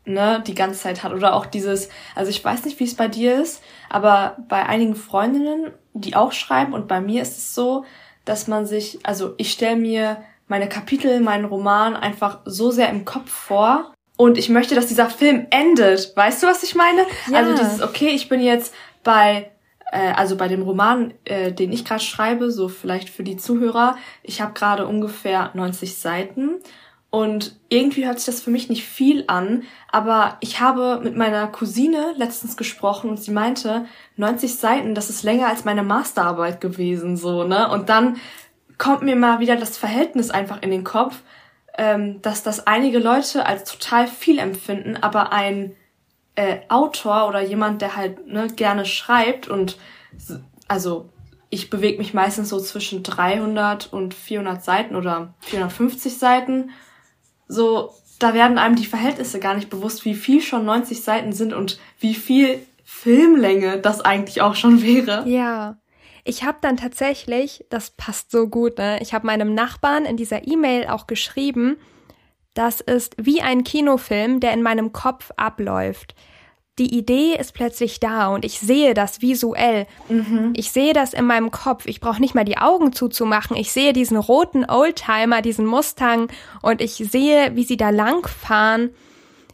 ne, 0.08 0.44
die 0.46 0.56
ganze 0.56 0.80
Zeit 0.80 1.04
hat. 1.04 1.14
Oder 1.14 1.34
auch 1.34 1.46
dieses, 1.46 1.90
also 2.16 2.30
ich 2.30 2.44
weiß 2.44 2.66
nicht, 2.66 2.80
wie 2.80 2.86
es 2.86 2.96
bei 2.96 3.08
dir 3.08 3.42
ist, 3.42 3.64
aber 3.90 4.38
bei 4.48 4.66
einigen 4.66 4.96
Freundinnen, 4.96 5.72
die 5.94 6.16
auch 6.16 6.32
schreiben 6.32 6.74
und 6.74 6.88
bei 6.88 7.02
mir 7.02 7.22
ist 7.22 7.38
es 7.38 7.56
so, 7.56 7.86
dass 8.26 8.48
man 8.48 8.66
sich, 8.66 9.00
also 9.04 9.34
ich 9.38 9.52
stelle 9.52 9.76
mir 9.76 10.18
meine 10.48 10.70
Kapitel, 10.70 11.20
meinen 11.20 11.46
Roman 11.46 11.96
einfach 11.96 12.40
so 12.46 12.72
sehr 12.72 12.90
im 12.90 13.06
Kopf 13.06 13.30
vor 13.30 13.94
und 14.16 14.38
ich 14.38 14.50
möchte, 14.50 14.76
dass 14.76 14.88
dieser 14.88 15.10
Film 15.10 15.48
endet. 15.50 16.16
Weißt 16.16 16.42
du, 16.42 16.48
was 16.48 16.64
ich 16.64 16.76
meine? 16.76 17.06
Ja. 17.32 17.40
Also 17.40 17.56
dieses, 17.56 17.82
okay, 17.82 18.10
ich 18.10 18.30
bin 18.30 18.42
jetzt 18.42 18.74
bei 19.04 19.52
äh, 19.92 20.12
also 20.14 20.36
bei 20.36 20.48
dem 20.48 20.62
Roman, 20.62 21.14
äh, 21.26 21.52
den 21.52 21.72
ich 21.72 21.86
gerade 21.86 22.04
schreibe, 22.04 22.52
so 22.52 22.68
vielleicht 22.68 23.10
für 23.10 23.24
die 23.24 23.38
Zuhörer, 23.38 23.98
ich 24.24 24.42
habe 24.42 24.54
gerade 24.54 24.88
ungefähr 24.88 25.52
90 25.54 25.98
Seiten 25.98 26.56
und 27.10 27.56
irgendwie 27.70 28.06
hört 28.06 28.20
sich 28.20 28.26
das 28.26 28.42
für 28.42 28.50
mich 28.50 28.70
nicht 28.70 28.84
viel 28.84 29.24
an, 29.28 29.64
aber 29.92 30.38
ich 30.42 30.60
habe 30.60 31.00
mit 31.02 31.16
meiner 31.16 31.48
Cousine 31.48 32.14
letztens 32.18 32.58
gesprochen 32.58 33.10
und 33.10 33.18
sie 33.18 33.32
meinte, 33.32 33.86
90 34.18 34.56
Seiten, 34.56 34.94
das 34.94 35.10
ist 35.10 35.24
länger 35.24 35.48
als 35.48 35.64
meine 35.64 35.84
Masterarbeit 35.84 36.60
gewesen, 36.60 37.16
so, 37.16 37.44
ne? 37.46 37.70
Und 37.70 37.90
dann 37.90 38.18
kommt 38.78 39.04
mir 39.04 39.16
mal 39.16 39.40
wieder 39.40 39.56
das 39.56 39.78
Verhältnis 39.78 40.30
einfach 40.30 40.62
in 40.62 40.70
den 40.70 40.84
Kopf, 40.84 41.22
ähm, 41.78 42.22
dass 42.22 42.44
das 42.44 42.68
einige 42.68 43.00
Leute 43.00 43.46
als 43.46 43.64
total 43.72 44.08
viel 44.08 44.38
empfinden, 44.38 44.98
aber 44.98 45.32
ein 45.32 45.76
äh, 46.36 46.60
Autor 46.68 47.28
oder 47.30 47.42
jemand, 47.42 47.82
der 47.82 47.96
halt 47.96 48.28
ne, 48.28 48.48
gerne 48.48 48.86
schreibt 48.86 49.48
und 49.48 49.78
also 50.68 51.10
ich 51.50 51.70
bewege 51.70 51.98
mich 51.98 52.14
meistens 52.14 52.50
so 52.50 52.60
zwischen 52.60 53.04
300 53.04 53.92
und 53.94 54.14
400 54.14 54.64
Seiten 54.64 54.96
oder 54.96 55.34
450 55.42 56.18
Seiten 56.18 56.72
so, 57.48 57.94
da 58.20 58.34
werden 58.34 58.58
einem 58.58 58.76
die 58.76 58.86
Verhältnisse 58.86 59.40
gar 59.40 59.56
nicht 59.56 59.70
bewusst, 59.70 60.06
wie 60.06 60.16
viel 60.16 60.42
schon 60.42 60.66
90 60.66 61.02
Seiten 61.02 61.34
sind 61.34 61.54
und 61.54 61.80
wie 62.00 62.16
viel 62.16 62.60
Filmlänge 62.84 63.80
das 63.80 64.02
eigentlich 64.02 64.42
auch 64.42 64.56
schon 64.56 64.82
wäre. 64.82 65.28
Ja. 65.28 65.78
Ich 66.24 66.44
habe 66.44 66.58
dann 66.62 66.76
tatsächlich, 66.76 67.66
das 67.70 67.92
passt 67.92 68.32
so 68.32 68.48
gut, 68.48 68.78
ne? 68.78 69.00
Ich 69.02 69.14
habe 69.14 69.26
meinem 69.26 69.54
Nachbarn 69.54 70.06
in 70.06 70.18
dieser 70.18 70.46
E-Mail 70.46 70.88
auch 70.88 71.08
geschrieben, 71.08 71.78
das 72.54 72.82
ist 72.82 73.16
wie 73.18 73.42
ein 73.42 73.64
Kinofilm, 73.64 74.40
der 74.40 74.52
in 74.54 74.62
meinem 74.62 74.92
Kopf 74.92 75.32
abläuft 75.38 76.16
die 76.80 76.96
Idee 76.96 77.36
ist 77.36 77.54
plötzlich 77.54 78.00
da 78.00 78.28
und 78.28 78.46
ich 78.46 78.60
sehe 78.60 78.94
das 78.94 79.22
visuell. 79.22 79.88
Mhm. 80.10 80.54
Ich 80.56 80.72
sehe 80.72 80.94
das 80.94 81.14
in 81.14 81.26
meinem 81.26 81.50
Kopf. 81.50 81.88
Ich 81.88 82.00
brauche 82.00 82.22
nicht 82.22 82.36
mal 82.36 82.46
die 82.46 82.58
Augen 82.58 82.94
zuzumachen. 82.94 83.58
Ich 83.58 83.72
sehe 83.72 83.94
diesen 83.94 84.18
roten 84.18 84.70
Oldtimer, 84.70 85.42
diesen 85.42 85.66
Mustang 85.66 86.32
und 86.62 86.82
ich 86.82 86.94
sehe, 86.96 87.56
wie 87.56 87.64
sie 87.64 87.78
da 87.78 87.90
lang 87.90 88.28
fahren 88.28 88.92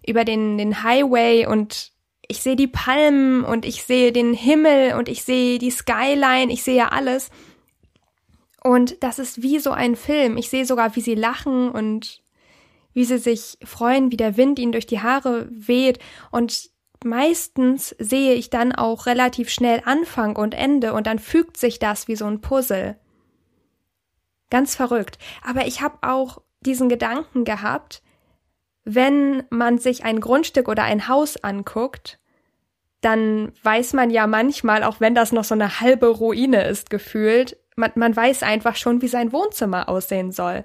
über 0.06 0.26
den, 0.26 0.58
den 0.58 0.84
Highway 0.84 1.46
und 1.46 1.92
ich 2.28 2.42
sehe 2.42 2.56
die 2.56 2.68
Palmen 2.68 3.44
und 3.46 3.66
ich 3.66 3.84
sehe 3.84 4.12
den 4.12 4.34
Himmel 4.34 4.96
und 4.96 5.08
ich 5.08 5.24
sehe 5.24 5.60
die 5.60 5.72
Skyline, 5.72 6.52
ich 6.52 6.64
sehe 6.64 6.92
alles. 6.92 7.30
Und 8.64 9.04
das 9.04 9.20
ist 9.20 9.42
wie 9.42 9.60
so 9.60 9.72
ein 9.72 9.96
Film. 9.96 10.38
Ich 10.38 10.50
sehe 10.50 10.66
sogar, 10.66 10.96
wie 10.96 11.02
sie 11.02 11.16
lachen 11.16 11.70
und 11.70 12.22
wie 12.94 13.04
sie 13.06 13.18
sich 13.18 13.58
freuen, 13.64 14.12
wie 14.12 14.18
der 14.18 14.38
Wind 14.38 14.60
ihnen 14.60 14.72
durch 14.72 14.86
die 14.86 15.02
Haare 15.02 15.50
weht. 15.52 16.00
Und 16.32 16.73
meistens 17.06 17.96
sehe 18.00 18.34
ich 18.34 18.50
dann 18.50 18.74
auch 18.74 19.06
relativ 19.06 19.50
schnell 19.50 19.82
Anfang 19.86 20.36
und 20.36 20.54
Ende 20.54 20.94
und 20.94 21.08
dann 21.08 21.20
fügt 21.20 21.58
sich 21.58 21.80
das 21.80 22.08
wie 22.08 22.16
so 22.16 22.26
ein 22.26 22.42
Puzzle. 22.42 22.98
Ganz 24.50 24.76
verrückt. 24.76 25.18
Aber 25.44 25.66
ich 25.66 25.82
habe 25.82 25.98
auch 26.02 26.42
diesen 26.62 26.90
Gedanken 26.90 27.44
gehabt, 27.44 28.02
wenn 28.86 29.44
man 29.50 29.78
sich 29.78 30.04
ein 30.04 30.20
Grundstück 30.20 30.68
oder 30.68 30.84
ein 30.84 31.08
Haus 31.08 31.44
anguckt, 31.44 32.20
dann 33.02 33.52
weiß 33.64 33.94
man 33.94 34.10
ja 34.10 34.28
manchmal, 34.28 34.84
auch 34.84 35.00
wenn 35.00 35.16
das 35.16 35.32
noch 35.32 35.44
so 35.44 35.56
eine 35.56 35.80
halbe 35.80 36.08
Ruine 36.08 36.68
ist, 36.68 36.90
gefühlt, 36.90 37.58
man, 37.76 37.92
man 37.96 38.16
weiß 38.16 38.44
einfach 38.44 38.76
schon, 38.76 39.02
wie 39.02 39.08
sein 39.08 39.34
Wohnzimmer 39.34 39.90
aussehen 39.90 40.32
soll. 40.32 40.64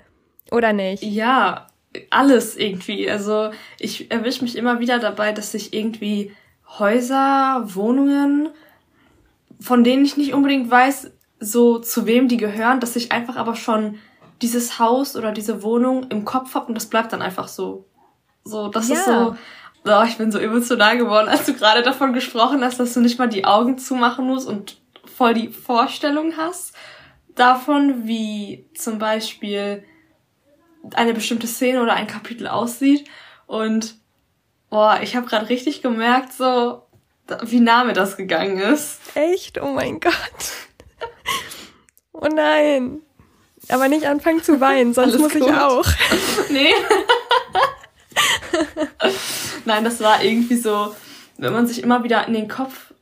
Oder 0.51 0.73
nicht? 0.73 1.03
Ja, 1.03 1.68
alles 2.11 2.57
irgendwie. 2.57 3.11
Also 3.11 3.51
ich 3.79 4.11
erwische 4.11 4.43
mich 4.43 4.57
immer 4.57 4.81
wieder 4.81 4.99
dabei, 4.99 5.33
dass 5.33 5.55
ich 5.55 5.73
irgendwie 5.73 6.33
Häuser, 6.79 7.63
Wohnungen, 7.75 8.51
von 9.61 9.85
denen 9.85 10.05
ich 10.05 10.17
nicht 10.17 10.35
unbedingt 10.35 10.71
weiß, 10.71 11.11
so 11.41 11.79
zu 11.79 12.07
wem 12.07 12.29
die 12.29 12.37
gehören, 12.37 12.81
dass 12.81 12.97
ich 12.97 13.13
einfach 13.13 13.37
aber 13.37 13.57
schon 13.57 13.99
dieses 14.43 14.79
Haus 14.79 15.17
oder 15.17 15.33
diese 15.33 15.63
Wohnung 15.63 16.07
im 16.11 16.25
Kopf 16.25 16.55
habe 16.55 16.67
und 16.67 16.75
das 16.75 16.87
bleibt 16.87 17.13
dann 17.13 17.23
einfach 17.23 17.49
so. 17.49 17.87
So, 18.45 18.69
das 18.69 18.89
ja. 18.89 18.95
ist 18.95 19.05
so. 19.05 19.37
Oh, 19.85 20.05
ich 20.07 20.19
bin 20.19 20.31
so 20.31 20.39
emotional 20.39 20.99
geworden, 20.99 21.29
als 21.29 21.47
du 21.47 21.55
gerade 21.55 21.83
davon 21.83 22.13
gesprochen 22.13 22.63
hast, 22.63 22.79
dass 22.79 22.95
du 22.95 23.01
nicht 23.01 23.19
mal 23.19 23.29
die 23.29 23.45
Augen 23.45 23.79
zumachen 23.79 24.27
musst 24.27 24.47
und 24.47 24.81
voll 25.05 25.35
die 25.35 25.49
Vorstellung 25.49 26.37
hast 26.37 26.75
davon, 27.35 28.07
wie 28.07 28.67
zum 28.75 28.99
Beispiel 28.99 29.85
eine 30.95 31.15
bestimmte 31.15 31.47
Szene 31.47 31.83
oder 31.83 31.95
ein 31.95 32.07
Kapitel 32.07 32.47
aussieht. 32.47 33.09
Und 33.47 33.97
boah, 34.71 35.01
ich 35.03 35.17
habe 35.17 35.27
gerade 35.27 35.49
richtig 35.49 35.83
gemerkt, 35.83 36.33
so 36.33 36.83
wie 37.43 37.61
nah 37.61 37.85
mir 37.85 37.93
das 37.93 38.17
gegangen 38.17 38.59
ist. 38.59 39.01
Echt? 39.15 39.61
Oh 39.61 39.69
mein 39.69 40.01
Gott. 40.01 40.13
Oh 42.13 42.27
nein. 42.27 43.01
Aber 43.69 43.89
nicht 43.89 44.07
anfangen 44.07 44.43
zu 44.43 44.61
weinen, 44.61 44.95
sonst 44.95 45.15
Alles 45.15 45.21
muss 45.21 45.33
gut. 45.35 45.43
ich 45.43 45.55
auch. 45.55 45.87
nee. 46.51 46.73
Nein, 49.65 49.85
das 49.85 50.01
war 50.01 50.23
irgendwie 50.23 50.57
so, 50.57 50.95
wenn 51.37 51.53
man 51.53 51.67
sich 51.67 51.83
immer 51.83 52.03
wieder 52.03 52.27
in 52.27 52.35
den 52.35 52.49
Kopf 52.49 52.93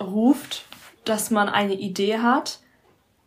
ruft, 0.00 0.64
dass 1.04 1.30
man 1.30 1.48
eine 1.48 1.74
Idee 1.74 2.18
hat 2.18 2.60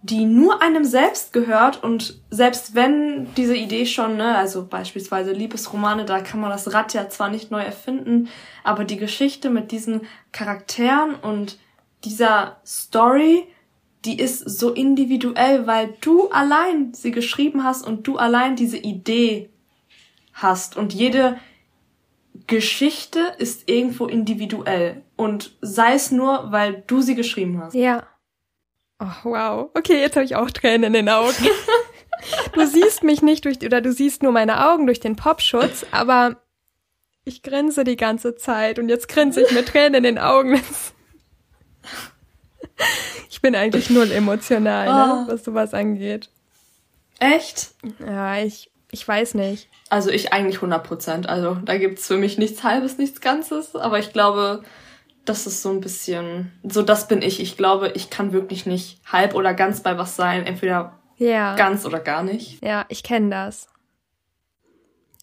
die 0.10 0.26
nur 0.26 0.62
einem 0.62 0.86
selbst 0.86 1.34
gehört 1.34 1.84
und 1.84 2.22
selbst 2.30 2.76
wenn 2.76 3.34
diese 3.36 3.56
Idee 3.56 3.86
schon, 3.86 4.16
ne, 4.16 4.36
also 4.36 4.66
beispielsweise 4.66 5.34
Liebesromane, 5.34 6.06
da 6.06 6.22
kann 6.22 6.40
man 6.40 6.50
das 6.50 6.74
Rad 6.74 6.94
ja 6.94 7.10
zwar 7.10 7.30
nicht 7.30 7.52
neu 7.52 7.60
erfinden, 7.60 8.30
aber 8.64 8.86
die 8.86 8.98
Geschichte 8.98 9.50
mit 9.50 9.72
diesen 9.72 10.02
Charakteren 10.32 11.16
und 11.16 11.60
dieser 12.06 12.58
Story, 12.66 13.48
die 14.06 14.18
ist 14.18 14.40
so 14.40 14.72
individuell, 14.72 15.68
weil 15.68 15.94
du 16.00 16.30
allein 16.30 16.94
sie 16.94 17.12
geschrieben 17.12 17.66
hast 17.66 17.86
und 17.86 18.08
du 18.08 18.18
allein 18.18 18.56
diese 18.56 18.78
Idee 18.78 19.50
hast 20.32 20.78
und 20.78 20.94
jede 20.94 21.38
Geschichte 22.46 23.20
ist 23.40 23.68
irgendwo 23.68 24.06
individuell 24.06 25.02
und 25.18 25.58
sei 25.60 25.96
es 25.96 26.12
nur, 26.12 26.52
weil 26.52 26.84
du 26.88 27.02
sie 27.02 27.16
geschrieben 27.16 27.60
hast. 27.62 27.74
Ja. 27.74 28.04
Oh, 29.00 29.06
wow. 29.24 29.70
Okay, 29.75 30.00
jetzt 30.00 30.16
habe 30.16 30.25
ich 30.25 30.36
auch 30.36 30.50
Tränen 30.50 30.86
in 30.86 30.94
den 30.94 31.10
Augen. 31.10 31.34
du 32.54 32.66
siehst 32.66 33.04
mich 33.04 33.22
nicht 33.22 33.46
durch, 33.46 33.63
oder 33.63 33.82
du 33.82 33.92
siehst 33.92 34.24
nur 34.24 34.32
meine 34.32 34.70
Augen 34.70 34.88
durch 34.88 35.00
den 35.00 35.16
Popschutz, 35.16 35.86
aber 35.92 36.38
ich 37.24 37.44
grinse 37.44 37.84
die 37.84 37.98
ganze 37.98 38.36
Zeit 38.36 38.80
und 38.80 38.89
jetzt 38.89 39.08
grinse 39.08 39.42
ich 39.42 39.51
mit 39.51 39.68
Tränen 39.68 39.96
in 39.96 40.04
den 40.04 40.18
Augen. 40.18 40.56
ich 43.30 43.42
bin 43.42 43.56
eigentlich 43.56 43.89
null 43.89 44.12
emotional, 44.12 44.86
ne, 44.86 45.25
oh. 45.25 45.32
was 45.32 45.44
sowas 45.44 45.74
angeht. 45.74 46.30
Echt? 47.20 47.72
Ja, 48.00 48.38
ich, 48.38 48.72
ich 48.92 49.08
weiß 49.08 49.36
nicht. 49.36 49.70
Also 49.89 50.10
ich 50.10 50.34
eigentlich 50.34 50.58
100 50.58 50.84
Prozent. 50.84 51.30
Also 51.30 51.58
da 51.63 51.77
gibt's 51.77 52.08
für 52.08 52.18
mich 52.18 52.38
nichts 52.38 52.63
Halbes, 52.63 52.98
nichts 52.98 53.22
Ganzes. 53.22 53.75
Aber 53.75 54.00
ich 54.00 54.13
glaube, 54.13 54.63
das 55.30 55.48
ist 55.48 55.62
so 55.62 55.70
ein 55.70 55.82
bisschen, 55.82 56.52
so 56.64 56.82
das 56.82 57.08
bin 57.08 57.22
ich. 57.22 57.40
Ich 57.40 57.58
glaube, 57.58 57.92
ich 57.96 58.10
kann 58.10 58.32
wirklich 58.32 58.66
nicht 58.66 59.00
halb 59.06 59.36
oder 59.36 59.54
ganz 59.54 59.82
bei 59.82 59.98
was 59.98 60.16
sein. 60.16 60.46
Entweder 60.46 61.00
ja. 61.18 61.56
ganz 61.56 61.86
oder 61.86 62.00
gar 62.00 62.24
nicht. 62.24 62.64
Ja, 62.64 62.86
ich 62.90 63.04
kenne 63.04 63.30
das. 63.30 63.68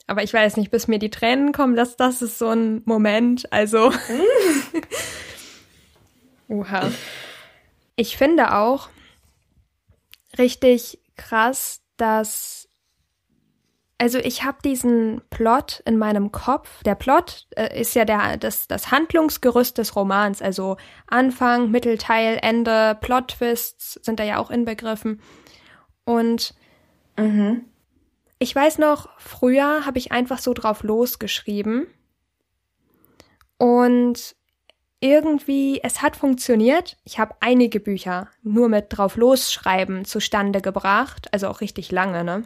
Aber 0.07 0.23
ich 0.23 0.35
weiß 0.35 0.59
nicht, 0.59 0.71
bis 0.71 0.87
mir 0.87 0.99
die 0.99 1.11
Tränen 1.11 1.53
kommen, 1.53 1.77
das, 1.77 1.97
das 1.97 2.21
ist 2.21 2.39
so 2.39 2.49
ein 2.49 2.83
Moment. 2.85 3.51
Also. 3.53 3.93
Oha. 6.49 6.91
Ich 7.97 8.17
finde 8.17 8.55
auch 8.55 8.89
richtig 10.37 10.99
krass, 11.17 11.81
dass 11.97 12.69
also 14.05 14.19
ich 14.19 14.45
habe 14.45 14.59
diesen 14.63 15.23
Plot 15.31 15.83
in 15.87 15.97
meinem 15.97 16.31
Kopf. 16.31 16.83
Der 16.83 16.95
Plot 16.95 17.47
äh, 17.57 17.81
ist 17.81 17.95
ja 17.95 18.05
der, 18.05 18.37
das, 18.37 18.69
das 18.69 18.91
Handlungsgerüst 18.91 19.79
des 19.79 19.97
Romans. 19.97 20.43
Also 20.43 20.77
Anfang, 21.07 21.71
Mittelteil, 21.71 22.39
Ende, 22.43 22.99
Plot-Twists 23.01 23.95
sind 24.03 24.21
da 24.21 24.25
ja 24.25 24.37
auch 24.37 24.51
inbegriffen. 24.51 25.23
Und 26.05 26.53
mhm. 27.17 27.65
ich 28.39 28.55
weiß 28.55 28.77
noch, 28.77 29.09
früher 29.17 29.87
habe 29.87 29.97
ich 29.97 30.13
einfach 30.13 30.39
so 30.39 30.53
drauf 30.53 30.83
losgeschrieben. 30.83 31.87
Und 33.57 34.37
irgendwie, 35.01 35.81
es 35.83 36.03
hat 36.03 36.15
funktioniert. 36.15 36.99
Ich 37.05 37.19
habe 37.19 37.37
einige 37.41 37.81
Bücher 37.81 38.29
nur 38.43 38.69
mit 38.69 38.89
drauf 38.91 39.17
losschreiben 39.17 40.05
zustande 40.05 40.61
gebracht. 40.61 41.29
Also 41.33 41.49
auch 41.49 41.63
richtig 41.63 41.91
lange, 41.91 42.23
ne? 42.23 42.43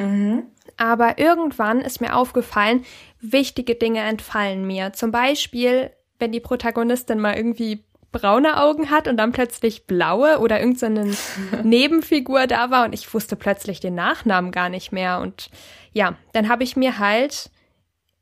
Mhm. 0.00 0.44
Aber 0.82 1.16
irgendwann 1.16 1.80
ist 1.80 2.00
mir 2.00 2.16
aufgefallen, 2.16 2.84
wichtige 3.20 3.76
Dinge 3.76 4.00
entfallen 4.00 4.66
mir. 4.66 4.92
Zum 4.92 5.12
Beispiel, 5.12 5.92
wenn 6.18 6.32
die 6.32 6.40
Protagonistin 6.40 7.20
mal 7.20 7.36
irgendwie 7.36 7.84
braune 8.10 8.60
Augen 8.60 8.90
hat 8.90 9.06
und 9.06 9.16
dann 9.16 9.30
plötzlich 9.30 9.86
blaue 9.86 10.40
oder 10.40 10.58
irgendeine 10.58 11.14
Nebenfigur 11.62 12.48
da 12.48 12.72
war 12.72 12.84
und 12.84 12.94
ich 12.94 13.14
wusste 13.14 13.36
plötzlich 13.36 13.78
den 13.78 13.94
Nachnamen 13.94 14.50
gar 14.50 14.68
nicht 14.68 14.90
mehr. 14.90 15.20
Und 15.20 15.50
ja, 15.92 16.16
dann 16.32 16.48
habe 16.48 16.64
ich 16.64 16.74
mir 16.74 16.98
halt 16.98 17.52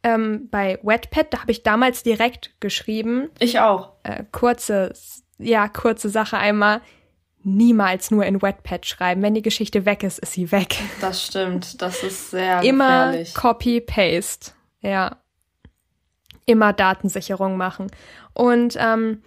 ähm, 0.03 0.51
bei 0.51 0.79
Wetpad, 0.83 1.33
da 1.33 1.41
habe 1.41 1.53
ich 1.53 1.63
damals 1.63 2.03
direkt 2.03 2.61
geschrieben. 2.61 3.31
Ich 3.39 3.59
auch. 3.59 3.93
Äh, 4.03 4.25
kurze, 4.33 4.93
ja, 5.39 5.67
kurze 5.67 6.11
Sache 6.11 6.37
einmal 6.37 6.83
niemals 7.43 8.11
nur 8.11 8.25
in 8.25 8.43
Wetpad 8.43 8.87
schreiben. 8.87 9.23
Wenn 9.23 9.35
die 9.35 9.43
Geschichte 9.43 9.85
weg 9.87 10.03
ist, 10.03 10.19
ist 10.19 10.33
sie 10.33 10.53
weg. 10.53 10.77
Das 11.01 11.25
stimmt. 11.25 11.81
Das 11.81 12.03
ist 12.03 12.31
sehr 12.31 12.63
Immer. 12.63 13.15
Copy-Paste. 13.35 14.53
Ja. 14.81 15.17
Immer 16.47 16.73
Datensicherung 16.73 17.57
machen. 17.57 17.91
Und 18.35 18.77
ähm, 18.79 19.23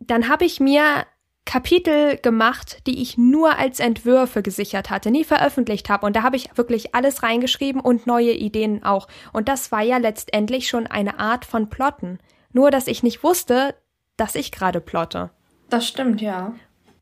dann 0.00 0.28
habe 0.28 0.44
ich 0.44 0.60
mir 0.60 1.06
Kapitel 1.44 2.16
gemacht, 2.16 2.86
die 2.86 3.02
ich 3.02 3.18
nur 3.18 3.58
als 3.58 3.80
Entwürfe 3.80 4.42
gesichert 4.42 4.90
hatte, 4.90 5.10
nie 5.10 5.24
veröffentlicht 5.24 5.88
habe. 5.88 6.06
Und 6.06 6.14
da 6.16 6.22
habe 6.22 6.36
ich 6.36 6.56
wirklich 6.56 6.94
alles 6.94 7.22
reingeschrieben 7.22 7.80
und 7.80 8.06
neue 8.06 8.32
Ideen 8.32 8.84
auch. 8.84 9.08
Und 9.32 9.48
das 9.48 9.72
war 9.72 9.82
ja 9.82 9.96
letztendlich 9.96 10.68
schon 10.68 10.86
eine 10.86 11.18
Art 11.18 11.44
von 11.44 11.68
Plotten. 11.68 12.18
Nur, 12.52 12.70
dass 12.70 12.86
ich 12.86 13.02
nicht 13.02 13.22
wusste, 13.22 13.74
dass 14.16 14.34
ich 14.34 14.52
gerade 14.52 14.80
plotte. 14.80 15.30
Das 15.68 15.86
stimmt, 15.86 16.20
ja. 16.20 16.54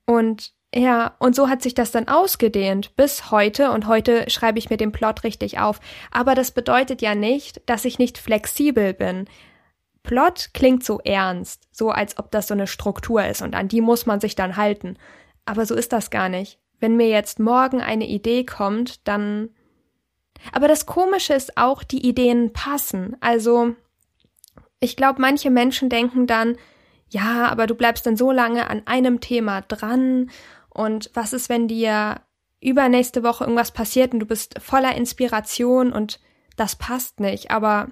Und 0.08 0.54
ja, 0.74 1.16
und 1.18 1.36
so 1.36 1.50
hat 1.50 1.60
sich 1.60 1.74
das 1.74 1.90
dann 1.90 2.08
ausgedehnt 2.08 2.96
bis 2.96 3.30
heute 3.30 3.72
und 3.72 3.86
heute 3.86 4.24
schreibe 4.30 4.58
ich 4.58 4.70
mir 4.70 4.78
den 4.78 4.90
Plot 4.90 5.22
richtig 5.22 5.58
auf. 5.58 5.80
Aber 6.10 6.34
das 6.34 6.50
bedeutet 6.50 7.02
ja 7.02 7.14
nicht, 7.14 7.60
dass 7.66 7.84
ich 7.84 7.98
nicht 7.98 8.16
flexibel 8.16 8.94
bin. 8.94 9.26
Plot 10.02 10.50
klingt 10.54 10.82
so 10.82 10.98
ernst, 11.00 11.68
so 11.72 11.90
als 11.90 12.18
ob 12.18 12.30
das 12.30 12.46
so 12.46 12.54
eine 12.54 12.66
Struktur 12.66 13.22
ist 13.26 13.42
und 13.42 13.54
an 13.54 13.68
die 13.68 13.82
muss 13.82 14.06
man 14.06 14.18
sich 14.18 14.34
dann 14.34 14.56
halten. 14.56 14.96
Aber 15.44 15.66
so 15.66 15.74
ist 15.74 15.92
das 15.92 16.08
gar 16.08 16.30
nicht. 16.30 16.58
Wenn 16.80 16.96
mir 16.96 17.08
jetzt 17.08 17.38
morgen 17.38 17.82
eine 17.82 18.06
Idee 18.06 18.46
kommt, 18.46 19.06
dann. 19.06 19.50
Aber 20.52 20.68
das 20.68 20.86
Komische 20.86 21.34
ist 21.34 21.58
auch, 21.58 21.82
die 21.82 22.06
Ideen 22.06 22.54
passen. 22.54 23.14
Also, 23.20 23.74
ich 24.80 24.96
glaube, 24.96 25.20
manche 25.20 25.50
Menschen 25.50 25.90
denken 25.90 26.26
dann, 26.26 26.56
ja, 27.10 27.48
aber 27.48 27.66
du 27.66 27.74
bleibst 27.74 28.06
dann 28.06 28.16
so 28.16 28.30
lange 28.32 28.68
an 28.68 28.82
einem 28.86 29.20
Thema 29.20 29.62
dran 29.62 30.30
und 30.70 31.10
was 31.14 31.32
ist, 31.32 31.48
wenn 31.48 31.68
dir 31.68 32.20
übernächste 32.60 33.22
Woche 33.22 33.44
irgendwas 33.44 33.72
passiert 33.72 34.12
und 34.12 34.20
du 34.20 34.26
bist 34.26 34.60
voller 34.60 34.96
Inspiration 34.96 35.92
und 35.92 36.20
das 36.56 36.76
passt 36.76 37.20
nicht, 37.20 37.50
aber 37.50 37.88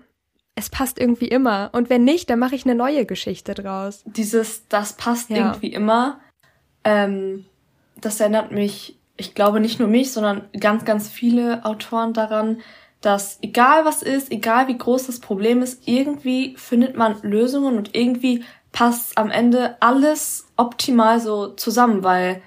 es 0.57 0.71
passt 0.71 0.99
irgendwie 0.99 1.29
immer. 1.29 1.71
Und 1.73 1.91
wenn 1.91 2.05
nicht, 2.05 2.29
dann 2.31 2.39
mache 2.39 2.55
ich 2.55 2.65
eine 2.65 2.75
neue 2.75 3.07
Geschichte 3.07 3.55
draus. 3.55 4.03
Dieses, 4.07 4.67
das 4.69 4.95
passt 4.95 5.31
ja. 5.31 5.37
irgendwie 5.37 5.73
immer. 5.73 6.19
Ähm, 6.83 7.45
das 8.01 8.21
erinnert 8.21 8.53
mich, 8.53 8.99
ich 9.17 9.35
glaube 9.35 9.61
nicht 9.61 9.79
nur 9.79 9.89
mich, 9.89 10.13
sondern 10.13 10.49
ganz, 10.59 10.85
ganz 10.85 11.09
viele 11.09 11.65
Autoren 11.65 12.13
daran, 12.15 12.61
dass 13.03 13.39
egal 13.43 13.85
was 13.85 14.03
ist, 14.03 14.33
egal 14.33 14.69
wie 14.69 14.79
groß 14.79 15.07
das 15.07 15.21
Problem 15.21 15.63
ist, 15.63 15.87
irgendwie 15.87 16.57
findet 16.57 16.97
man 16.97 17.21
Lösungen 17.23 17.77
und 17.77 17.95
irgendwie 17.95 18.43
passt 18.77 19.17
am 19.17 19.31
Ende 19.31 19.79
alles 19.81 20.49
optimal 20.59 21.19
so 21.19 21.49
zusammen, 21.55 22.05
weil 22.05 22.43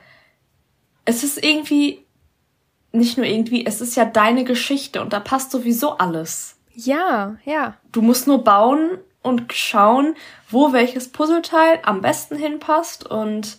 es 1.04 1.24
ist 1.24 1.44
irgendwie 1.44 2.06
nicht 2.92 3.18
nur 3.18 3.26
irgendwie, 3.26 3.66
es 3.66 3.82
ist 3.82 3.96
ja 3.96 4.06
deine 4.06 4.44
Geschichte 4.44 5.02
und 5.02 5.12
da 5.12 5.20
passt 5.22 5.50
sowieso 5.50 5.98
alles. 5.98 6.56
Ja, 6.72 7.38
ja. 7.46 7.78
Du 7.92 8.04
musst 8.04 8.28
nur 8.28 8.44
bauen 8.44 9.00
und 9.24 9.52
schauen, 9.54 10.14
wo 10.52 10.72
welches 10.72 11.12
Puzzleteil 11.12 11.80
am 11.82 12.02
besten 12.02 12.36
hinpasst 12.36 13.10
und 13.10 13.58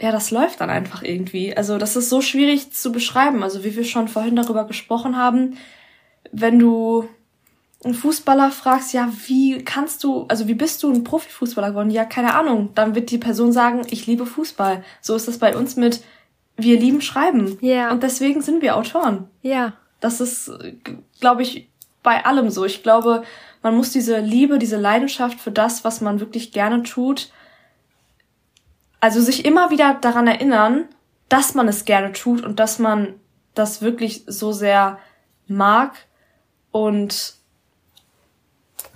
ja, 0.00 0.12
das 0.12 0.30
läuft 0.30 0.60
dann 0.60 0.70
einfach 0.70 1.02
irgendwie. 1.02 1.56
Also 1.56 1.78
das 1.78 1.96
ist 1.96 2.10
so 2.10 2.20
schwierig 2.20 2.72
zu 2.72 2.92
beschreiben. 2.92 3.42
Also 3.42 3.64
wie 3.64 3.74
wir 3.74 3.84
schon 3.84 4.06
vorhin 4.06 4.36
darüber 4.36 4.66
gesprochen 4.66 5.16
haben, 5.16 5.58
wenn 6.30 6.60
du 6.60 7.08
einen 7.82 7.94
Fußballer 7.94 8.50
fragst, 8.50 8.92
ja, 8.92 9.10
wie 9.26 9.64
kannst 9.64 10.04
du, 10.04 10.26
also 10.28 10.46
wie 10.46 10.54
bist 10.54 10.82
du 10.82 10.92
ein 10.92 11.02
Profifußballer 11.04 11.70
geworden? 11.70 11.90
Ja, 11.90 12.04
keine 12.04 12.34
Ahnung. 12.34 12.70
Dann 12.74 12.94
wird 12.94 13.10
die 13.10 13.18
Person 13.18 13.52
sagen, 13.52 13.82
ich 13.88 14.06
liebe 14.06 14.26
Fußball. 14.26 14.84
So 15.00 15.14
ist 15.14 15.28
das 15.28 15.38
bei 15.38 15.56
uns 15.56 15.76
mit, 15.76 16.02
wir 16.56 16.78
lieben 16.78 17.00
Schreiben. 17.00 17.56
Ja. 17.62 17.90
Und 17.90 18.02
deswegen 18.02 18.42
sind 18.42 18.60
wir 18.60 18.76
Autoren. 18.76 19.28
Ja. 19.40 19.72
Das 20.00 20.20
ist, 20.20 20.50
glaube 21.20 21.42
ich, 21.42 21.70
bei 22.02 22.24
allem 22.24 22.50
so. 22.50 22.64
Ich 22.64 22.82
glaube, 22.82 23.22
man 23.62 23.76
muss 23.76 23.90
diese 23.92 24.18
Liebe, 24.20 24.58
diese 24.58 24.76
Leidenschaft 24.76 25.40
für 25.40 25.50
das, 25.50 25.84
was 25.84 26.00
man 26.00 26.20
wirklich 26.20 26.52
gerne 26.52 26.82
tut, 26.82 27.30
also 29.00 29.20
sich 29.20 29.46
immer 29.46 29.70
wieder 29.70 29.94
daran 29.94 30.26
erinnern, 30.26 30.84
dass 31.30 31.54
man 31.54 31.68
es 31.68 31.86
gerne 31.86 32.12
tut 32.12 32.42
und 32.42 32.60
dass 32.60 32.78
man 32.78 33.14
das 33.54 33.80
wirklich 33.80 34.24
so 34.26 34.52
sehr 34.52 34.98
mag 35.46 35.94
und 36.70 37.39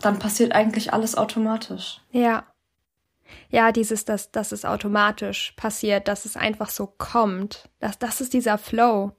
dann 0.04 0.18
passiert 0.18 0.52
eigentlich 0.52 0.92
alles 0.92 1.16
automatisch. 1.16 2.00
Ja. 2.10 2.44
Ja, 3.48 3.72
dieses, 3.72 4.04
dass, 4.04 4.30
dass 4.30 4.52
es 4.52 4.64
automatisch 4.64 5.54
passiert, 5.56 6.08
dass 6.08 6.24
es 6.24 6.36
einfach 6.36 6.70
so 6.70 6.86
kommt. 6.86 7.68
Das, 7.80 7.98
das 7.98 8.20
ist 8.20 8.34
dieser 8.34 8.58
Flow. 8.58 9.12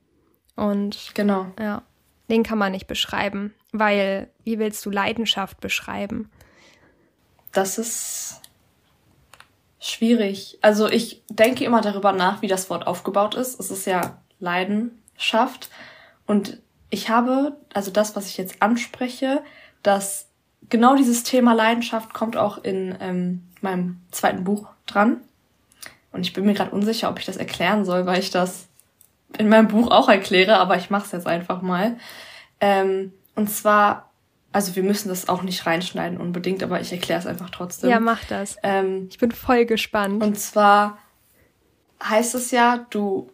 Und 0.56 1.12
genau. 1.13 1.48
Ja. 1.60 1.84
Den 2.30 2.44
kann 2.44 2.58
man 2.58 2.72
nicht 2.72 2.88
beschreiben, 2.88 3.54
weil 3.72 4.30
wie 4.44 4.58
willst 4.60 4.86
du 4.86 4.89
Leidenschaft 4.89 5.60
beschreiben? 5.60 6.30
Das 7.51 7.77
ist 7.77 8.42
schwierig. 9.80 10.58
Also 10.62 10.88
ich 10.89 11.24
denke 11.30 11.63
immer 11.63 11.82
darüber 11.82 12.12
nach, 12.12 12.42
wie 12.42 12.48
das 12.48 12.70
Wort 12.70 12.88
aufgebaut 12.88 13.36
ist. 13.36 13.60
Es 13.60 13.70
ist 13.70 13.86
ja 13.86 14.22
Leidenschaft. 14.39 15.70
Und 16.25 16.62
ich 16.89 17.10
habe, 17.10 17.58
also 17.74 17.92
das, 17.92 18.15
was 18.15 18.27
ich 18.27 18.38
jetzt 18.38 18.62
anspreche, 18.62 19.44
dass 19.84 20.30
genau 20.69 20.95
dieses 20.95 21.24
Thema 21.24 21.53
Leidenschaft 21.53 22.13
kommt 22.13 22.38
auch 22.38 22.63
in 22.63 22.95
ähm, 23.00 23.43
meinem 23.62 24.01
zweiten 24.12 24.43
Buch 24.43 24.67
dran. 24.86 25.22
Und 26.12 26.22
ich 26.22 26.34
bin 26.34 26.45
mir 26.45 26.53
gerade 26.53 26.72
unsicher, 26.72 27.10
ob 27.10 27.19
ich 27.19 27.25
das 27.25 27.38
erklären 27.38 27.86
soll, 27.86 28.05
weil 28.05 28.19
ich 28.19 28.31
das 28.31 28.67
in 29.38 29.50
meinem 29.50 29.67
Buch 29.67 29.91
auch 29.91 30.07
erkläre, 30.07 30.57
aber 30.57 30.77
ich 30.77 30.89
mache 30.89 31.05
es 31.05 31.12
jetzt 31.12 31.27
einfach 31.27 31.62
mal. 31.62 31.98
Ähm, 32.62 33.12
und 33.36 33.50
zwar 33.50 34.10
also 34.55 34.77
wir 34.77 34.84
müssen 34.84 35.10
das 35.10 35.27
auch 35.27 35.41
nicht 35.41 35.65
reinschneiden 35.65 36.17
unbedingt, 36.17 36.63
aber 36.63 36.80
ich 36.80 36.89
erkläre 36.89 37.19
es 37.19 37.28
einfach 37.28 37.49
trotzdem. 37.49 37.89
Ja, 37.89 37.99
mach 37.99 38.23
das. 38.23 38.56
Ähm, 38.63 39.08
ich 39.10 39.17
bin 39.17 39.32
voll 39.32 39.65
gespannt. 39.65 40.23
Und 40.23 40.39
zwar 40.39 40.97
heißt 42.01 42.36
es 42.36 42.51
ja, 42.51 42.86
du 42.89 43.30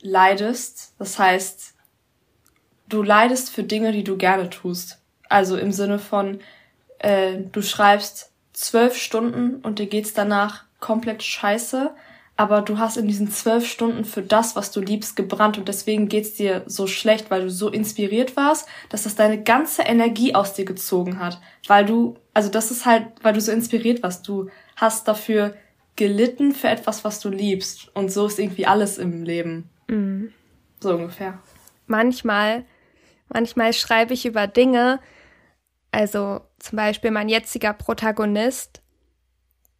leidest. 0.00 0.94
Das 0.98 1.20
heißt, 1.20 1.76
du 2.88 3.00
leidest 3.04 3.50
für 3.50 3.62
Dinge, 3.62 3.92
die 3.92 4.02
du 4.02 4.16
gerne 4.16 4.50
tust. 4.50 4.98
Also 5.28 5.56
im 5.56 5.70
Sinne 5.70 6.00
von, 6.00 6.40
äh, 7.06 7.38
du 7.52 7.62
schreibst 7.62 8.32
zwölf 8.52 8.96
Stunden 8.96 9.60
und 9.62 9.78
dir 9.78 9.86
geht's 9.86 10.12
danach 10.12 10.64
komplett 10.80 11.22
scheiße, 11.22 11.94
aber 12.36 12.62
du 12.62 12.78
hast 12.78 12.96
in 12.96 13.06
diesen 13.06 13.30
zwölf 13.30 13.64
Stunden 13.64 14.04
für 14.04 14.22
das, 14.22 14.56
was 14.56 14.72
du 14.72 14.80
liebst, 14.80 15.14
gebrannt 15.14 15.56
und 15.56 15.68
deswegen 15.68 16.08
geht's 16.08 16.34
dir 16.34 16.64
so 16.66 16.88
schlecht, 16.88 17.30
weil 17.30 17.42
du 17.42 17.50
so 17.50 17.68
inspiriert 17.68 18.36
warst, 18.36 18.68
dass 18.88 19.04
das 19.04 19.14
deine 19.14 19.40
ganze 19.40 19.82
Energie 19.82 20.34
aus 20.34 20.52
dir 20.54 20.64
gezogen 20.64 21.20
hat, 21.20 21.40
weil 21.68 21.86
du, 21.86 22.16
also 22.34 22.50
das 22.50 22.72
ist 22.72 22.86
halt, 22.86 23.06
weil 23.22 23.34
du 23.34 23.40
so 23.40 23.52
inspiriert 23.52 24.02
warst, 24.02 24.26
du 24.26 24.50
hast 24.74 25.06
dafür 25.06 25.54
gelitten 25.94 26.54
für 26.54 26.68
etwas, 26.68 27.04
was 27.04 27.20
du 27.20 27.28
liebst 27.28 27.94
und 27.94 28.10
so 28.10 28.26
ist 28.26 28.40
irgendwie 28.40 28.66
alles 28.66 28.98
im 28.98 29.22
Leben. 29.22 29.70
Mhm. 29.86 30.32
So 30.80 30.94
ungefähr. 30.94 31.38
Manchmal, 31.86 32.64
manchmal 33.28 33.72
schreibe 33.72 34.12
ich 34.12 34.26
über 34.26 34.48
Dinge, 34.48 34.98
also 35.96 36.42
zum 36.58 36.76
Beispiel 36.76 37.10
mein 37.10 37.30
jetziger 37.30 37.72
Protagonist, 37.72 38.82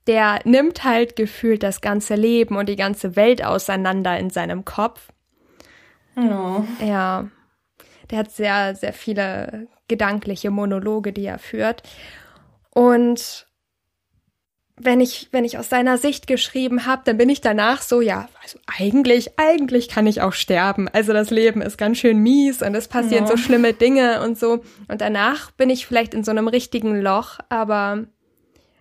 der 0.06 0.40
nimmt 0.44 0.82
halt 0.82 1.14
gefühlt 1.14 1.62
das 1.62 1.82
ganze 1.82 2.14
Leben 2.14 2.56
und 2.56 2.70
die 2.70 2.76
ganze 2.76 3.16
Welt 3.16 3.44
auseinander 3.44 4.18
in 4.18 4.30
seinem 4.30 4.64
Kopf. 4.64 5.12
Oh. 6.16 6.64
Ja. 6.82 7.28
Der 8.10 8.18
hat 8.18 8.30
sehr, 8.30 8.74
sehr 8.76 8.94
viele 8.94 9.68
gedankliche 9.88 10.50
Monologe, 10.50 11.12
die 11.12 11.26
er 11.26 11.38
führt. 11.38 11.82
Und 12.70 13.46
wenn 14.78 15.00
ich, 15.00 15.28
wenn 15.32 15.44
ich 15.44 15.58
aus 15.58 15.70
seiner 15.70 15.96
Sicht 15.96 16.26
geschrieben 16.26 16.84
habe, 16.84 17.02
dann 17.06 17.16
bin 17.16 17.30
ich 17.30 17.40
danach 17.40 17.80
so, 17.80 18.02
ja, 18.02 18.28
also 18.42 18.58
eigentlich, 18.66 19.38
eigentlich 19.38 19.88
kann 19.88 20.06
ich 20.06 20.20
auch 20.20 20.34
sterben. 20.34 20.88
Also 20.92 21.14
das 21.14 21.30
Leben 21.30 21.62
ist 21.62 21.78
ganz 21.78 21.98
schön 21.98 22.18
mies 22.18 22.62
und 22.62 22.74
es 22.74 22.86
passieren 22.86 23.24
ja. 23.24 23.30
so 23.30 23.36
schlimme 23.38 23.72
Dinge 23.72 24.22
und 24.22 24.38
so. 24.38 24.62
Und 24.88 25.00
danach 25.00 25.50
bin 25.52 25.70
ich 25.70 25.86
vielleicht 25.86 26.12
in 26.12 26.24
so 26.24 26.30
einem 26.30 26.46
richtigen 26.46 27.00
Loch, 27.00 27.38
aber 27.48 28.04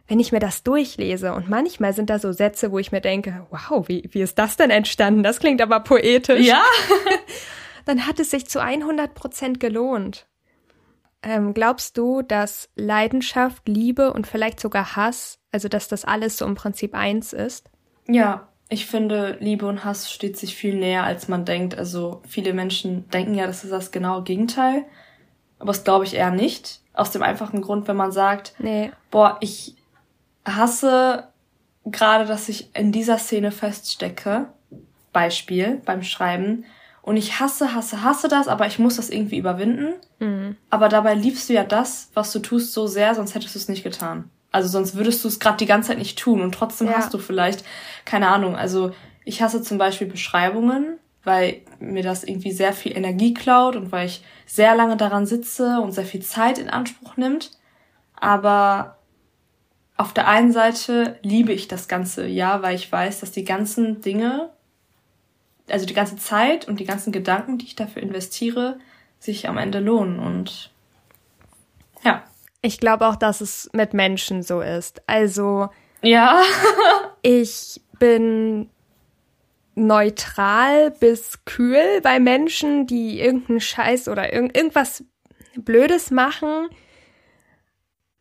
wenn 0.08 0.20
ich 0.20 0.34
mir 0.34 0.40
das 0.40 0.64
durchlese 0.64 1.34
und 1.34 1.50
manchmal 1.50 1.94
sind 1.94 2.10
da 2.10 2.20
so 2.20 2.34
Sätze, 2.34 2.72
wo 2.72 2.80
ich 2.80 2.92
mir 2.92 3.02
denke, 3.02 3.48
wow, 3.50 3.88
wie, 3.88 4.08
wie 4.12 4.22
ist 4.22 4.38
das 4.38 4.58
denn 4.58 4.72
entstanden? 4.72 5.24
Das 5.24 5.40
klingt 5.40 5.62
aber 5.62 5.80
poetisch. 5.80 6.46
Ja. 6.46 6.64
dann 7.86 8.06
hat 8.06 8.20
es 8.20 8.32
sich 8.32 8.48
zu 8.48 8.62
100 8.62 9.14
Prozent 9.16 9.62
gelohnt. 9.62 10.28
Ähm, 11.24 11.54
glaubst 11.54 11.98
du, 11.98 12.22
dass 12.22 12.70
Leidenschaft, 12.76 13.68
Liebe 13.68 14.14
und 14.14 14.28
vielleicht 14.28 14.60
sogar 14.60 14.96
Hass, 14.96 15.40
also 15.56 15.70
dass 15.70 15.88
das 15.88 16.04
alles 16.04 16.38
so 16.38 16.46
im 16.46 16.56
Prinzip 16.56 16.94
eins 16.94 17.32
ist? 17.32 17.70
Ja, 18.10 18.50
ich 18.68 18.88
finde, 18.88 19.38
Liebe 19.40 19.66
und 19.68 19.86
Hass 19.86 20.12
steht 20.12 20.38
sich 20.38 20.54
viel 20.54 20.76
näher, 20.76 21.06
als 21.06 21.30
man 21.30 21.46
denkt. 21.46 21.78
Also 21.78 22.22
viele 22.28 22.54
Menschen 22.54 23.10
denken 23.10 23.36
ja, 23.36 23.48
das 23.48 23.64
ist 23.64 23.72
das 23.72 23.92
genaue 23.92 24.24
Gegenteil. 24.24 24.84
Aber 25.60 25.72
das 25.72 25.86
glaube 25.86 26.04
ich 26.04 26.14
eher 26.14 26.32
nicht. 26.32 26.82
Aus 26.94 27.12
dem 27.12 27.24
einfachen 27.24 27.62
Grund, 27.62 27.88
wenn 27.88 27.96
man 27.96 28.12
sagt, 28.12 28.54
nee. 28.60 28.92
boah, 29.12 29.38
ich 29.40 29.76
hasse 30.46 31.30
gerade, 31.86 32.26
dass 32.26 32.50
ich 32.50 32.76
in 32.76 32.92
dieser 32.92 33.18
Szene 33.18 33.54
feststecke. 33.54 34.48
Beispiel 35.14 35.82
beim 35.86 36.04
Schreiben. 36.04 36.66
Und 37.02 37.16
ich 37.16 37.40
hasse, 37.40 37.74
hasse, 37.74 38.04
hasse 38.04 38.28
das, 38.28 38.50
aber 38.50 38.68
ich 38.68 38.78
muss 38.78 38.98
das 38.98 39.10
irgendwie 39.10 39.38
überwinden. 39.38 39.94
Mhm. 40.20 40.58
Aber 40.70 40.90
dabei 40.90 41.14
liebst 41.14 41.48
du 41.48 41.54
ja 41.54 41.64
das, 41.64 42.10
was 42.14 42.34
du 42.34 42.40
tust, 42.40 42.74
so 42.74 42.88
sehr, 42.88 43.16
sonst 43.16 43.36
hättest 43.36 43.56
du 43.56 43.60
es 43.60 43.70
nicht 43.70 43.86
getan. 43.86 44.30
Also 44.56 44.70
sonst 44.70 44.96
würdest 44.96 45.22
du 45.22 45.28
es 45.28 45.42
gerade 45.42 45.58
die 45.58 45.66
ganze 45.66 45.90
Zeit 45.90 45.98
nicht 45.98 46.18
tun 46.18 46.42
und 46.42 46.56
trotzdem 46.56 46.88
ja. 46.88 46.94
hast 46.94 47.14
du 47.14 47.18
vielleicht, 47.18 47.66
keine 48.06 48.30
Ahnung, 48.30 48.56
also 48.56 48.92
ich 49.26 49.42
hasse 49.42 49.62
zum 49.62 49.78
Beispiel 49.78 50.08
Beschreibungen, 50.08 50.98
weil 51.26 51.62
mir 51.80 52.04
das 52.04 52.24
irgendwie 52.24 52.54
sehr 52.54 52.72
viel 52.72 52.96
Energie 52.96 53.34
klaut 53.34 53.76
und 53.76 53.92
weil 53.92 54.06
ich 54.06 54.24
sehr 54.46 54.74
lange 54.74 54.96
daran 54.96 55.26
sitze 55.26 55.82
und 55.82 55.92
sehr 55.92 56.06
viel 56.06 56.22
Zeit 56.22 56.58
in 56.58 56.70
Anspruch 56.70 57.18
nimmt. 57.18 57.52
Aber 58.16 58.98
auf 59.98 60.14
der 60.14 60.30
einen 60.30 60.54
Seite 60.54 61.20
liebe 61.22 61.52
ich 61.52 61.68
das 61.68 61.90
Ganze, 61.90 62.26
ja, 62.26 62.62
weil 62.62 62.76
ich 62.76 62.90
weiß, 62.90 63.20
dass 63.20 63.34
die 63.34 63.44
ganzen 63.44 64.00
Dinge, 64.00 64.52
also 65.70 65.86
die 65.86 65.94
ganze 65.94 66.16
Zeit 66.16 66.66
und 66.66 66.80
die 66.80 66.86
ganzen 66.86 67.12
Gedanken, 67.12 67.58
die 67.58 67.66
ich 67.66 67.76
dafür 67.76 68.02
investiere, 68.02 68.80
sich 69.20 69.50
am 69.50 69.58
Ende 69.58 69.80
lohnen 69.80 70.18
und. 70.18 70.72
Ich 72.66 72.80
glaube 72.80 73.06
auch, 73.06 73.16
dass 73.16 73.42
es 73.42 73.70
mit 73.74 73.94
Menschen 73.94 74.42
so 74.42 74.60
ist. 74.60 75.04
Also 75.08 75.70
ja, 76.02 76.42
ich 77.22 77.80
bin 78.00 78.72
neutral 79.76 80.90
bis 80.90 81.46
kühl 81.46 82.02
bei 82.02 82.20
Menschen, 82.20 82.88
die 82.88 83.20
irgendeinen 83.20 83.60
Scheiß 83.60 84.08
oder 84.08 84.34
irg 84.34 84.58
irgendwas 84.58 85.04
Blödes 85.56 86.10
machen. 86.10 86.70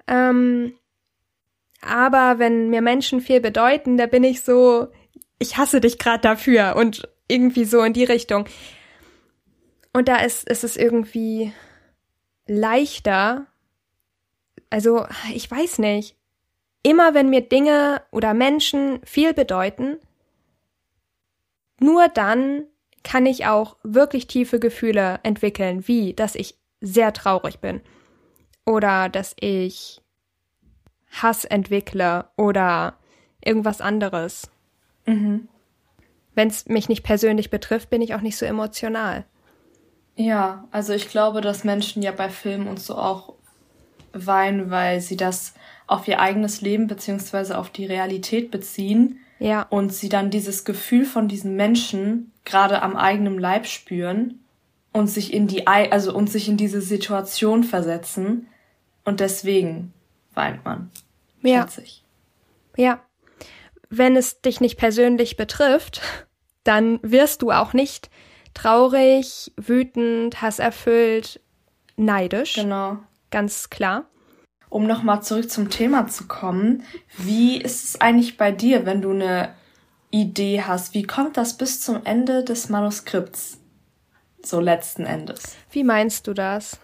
Ähm, 0.07 0.75
aber 1.81 2.39
wenn 2.39 2.69
mir 2.69 2.83
Menschen 2.83 3.23
viel 3.23 3.41
bedeuten, 3.41 3.97
da 3.97 4.07
bin 4.07 4.25
ich 4.25 4.43
so, 4.43 4.89
ich 5.39 5.57
hasse 5.57 5.81
dich 5.81 5.99
gerade 5.99 6.21
dafür 6.21 6.77
und 6.77 7.09
irgendwie 7.29 7.65
so 7.65 7.83
in 7.83 7.95
die 7.95 8.05
Richtung. 8.05 8.47
Und 9.95 10.09
da 10.09 10.17
ist, 10.17 10.47
ist 10.47 10.65
es 10.65 10.77
irgendwie 10.77 11.51
leichter, 12.47 13.47
Also, 14.75 15.07
ich 15.33 15.49
weiß 15.49 15.79
nicht. 15.79 16.17
Immer 16.83 17.15
wenn 17.15 17.31
mir 17.31 17.43
Dinge 17.43 18.03
oder 18.11 18.35
Menschen 18.35 18.99
viel 19.05 19.33
bedeuten, 19.33 19.99
nur 21.79 22.09
dann 22.09 22.65
kann 23.05 23.25
ich 23.25 23.47
auch 23.47 23.77
wirklich 23.85 24.27
tiefe 24.27 24.59
Gefühle 24.59 25.21
entwickeln, 25.23 25.87
wie 25.87 26.13
dass 26.13 26.35
ich 26.35 26.59
sehr 26.81 27.13
traurig 27.13 27.61
bin 27.61 27.83
oder 28.67 29.09
dass 29.09 29.37
ich 29.39 30.03
Hass 31.23 31.45
entwickle 31.45 32.29
oder 32.37 32.99
irgendwas 33.45 33.81
anderes. 33.81 34.51
Mhm. 35.07 35.47
Wenn 36.35 36.49
es 36.49 36.67
mich 36.67 36.89
nicht 36.89 37.05
persönlich 37.05 37.49
betrifft, 37.49 37.91
bin 37.91 38.03
ich 38.03 38.17
auch 38.17 38.23
nicht 38.23 38.37
so 38.37 38.45
emotional. 38.45 39.25
Ja, 40.17 40.67
also 40.73 40.95
ich 40.95 41.11
glaube, 41.11 41.43
dass 41.43 41.63
Menschen 41.63 42.03
ja 42.03 42.11
bei 42.11 42.29
Filmen 42.29 42.67
und 42.67 42.81
so 42.81 42.97
auch 42.97 43.34
weinen, 44.15 44.71
weil 44.71 45.01
sie 45.01 45.17
das 45.17 45.55
auf 45.87 46.09
ihr 46.09 46.21
eigenes 46.21 46.61
Leben 46.61 46.87
beziehungsweise 46.87 47.59
auf 47.59 47.71
die 47.71 47.87
Realität 47.87 48.51
beziehen. 48.51 49.19
Ja. 49.39 49.63
Und 49.69 49.93
sie 49.93 50.09
dann 50.09 50.31
dieses 50.31 50.65
Gefühl 50.65 51.05
von 51.05 51.29
diesen 51.29 51.57
Menschen 51.57 52.33
gerade 52.45 52.83
am 52.83 52.97
eigenen 52.97 53.39
Leib 53.39 53.67
spüren 53.67 54.41
und 54.93 55.09
sich 55.09 55.35
in 55.35 55.49
die, 55.49 55.67
also 55.67 56.15
und 56.15 56.31
sich 56.31 56.49
in 56.49 56.57
diese 56.57 56.81
Situation 56.81 57.65
versetzen. 57.65 58.47
Und 59.05 59.21
deswegen 59.21 59.93
weint 60.35 60.65
man. 60.65 60.91
Ja. 61.43 61.67
Ja. 62.77 63.01
Wenn 63.91 64.17
es 64.17 64.41
dich 64.41 64.61
nicht 64.61 64.77
persönlich 64.77 65.37
betrifft, 65.37 66.01
dann 66.65 66.99
wirst 67.03 67.43
du 67.43 67.51
auch 67.51 67.73
nicht 67.73 68.09
traurig, 68.55 69.53
wütend, 69.57 70.41
hasserfüllt, 70.41 71.41
neidisch. 71.97 72.55
Genau. 72.55 72.99
Ganz 73.35 73.69
klar. 73.69 74.05
Um 74.69 74.87
nochmal 74.87 75.25
zurück 75.25 75.51
zum 75.51 75.69
Thema 75.69 76.07
zu 76.07 76.29
kommen, 76.29 76.85
wie 77.19 77.61
ist 77.61 77.83
es 77.83 78.01
eigentlich 78.01 78.37
bei 78.37 78.53
dir, 78.53 78.87
wenn 78.87 79.03
du 79.03 79.11
eine 79.11 79.53
Idee 80.13 80.63
hast? 80.63 80.95
Wie 80.95 81.03
kommt 81.03 81.37
das 81.37 81.57
bis 81.57 81.81
zum 81.81 82.05
Ende 82.05 82.45
des 82.45 82.69
Manuskripts? 82.69 83.59
So 84.41 84.61
letzten 84.61 85.05
Endes. 85.05 85.57
Wie 85.73 85.83
meinst 85.83 86.29
du 86.29 86.33
das? 86.33 86.79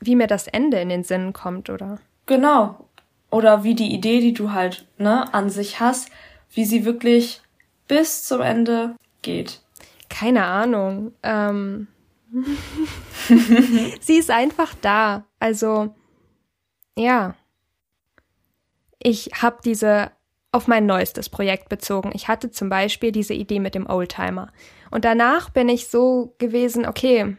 Wie 0.00 0.16
mir 0.16 0.28
das 0.28 0.46
Ende 0.46 0.80
in 0.80 0.88
den 0.88 1.04
Sinn 1.04 1.34
kommt, 1.34 1.68
oder? 1.68 1.98
Genau. 2.24 2.88
Oder 3.30 3.62
wie 3.62 3.74
die 3.74 3.92
Idee, 3.92 4.20
die 4.20 4.32
du 4.32 4.52
halt, 4.52 4.86
ne, 4.96 5.34
an 5.34 5.50
sich 5.50 5.78
hast, 5.78 6.08
wie 6.54 6.64
sie 6.64 6.86
wirklich 6.86 7.42
bis 7.86 8.24
zum 8.24 8.40
Ende 8.40 8.96
geht. 9.20 9.60
Keine 10.08 10.46
Ahnung. 10.46 11.12
Ähm 11.22 11.88
sie 14.00 14.16
ist 14.16 14.30
einfach 14.30 14.74
da. 14.80 15.24
Also, 15.38 15.94
ja. 16.96 17.34
Ich 19.02 19.30
habe 19.40 19.58
diese 19.64 20.12
auf 20.52 20.66
mein 20.66 20.86
neuestes 20.86 21.28
Projekt 21.28 21.68
bezogen. 21.68 22.10
Ich 22.14 22.28
hatte 22.28 22.50
zum 22.50 22.68
Beispiel 22.68 23.12
diese 23.12 23.34
Idee 23.34 23.60
mit 23.60 23.74
dem 23.74 23.88
Oldtimer. 23.88 24.52
Und 24.90 25.04
danach 25.04 25.50
bin 25.50 25.68
ich 25.68 25.88
so 25.88 26.34
gewesen, 26.38 26.86
okay, 26.86 27.36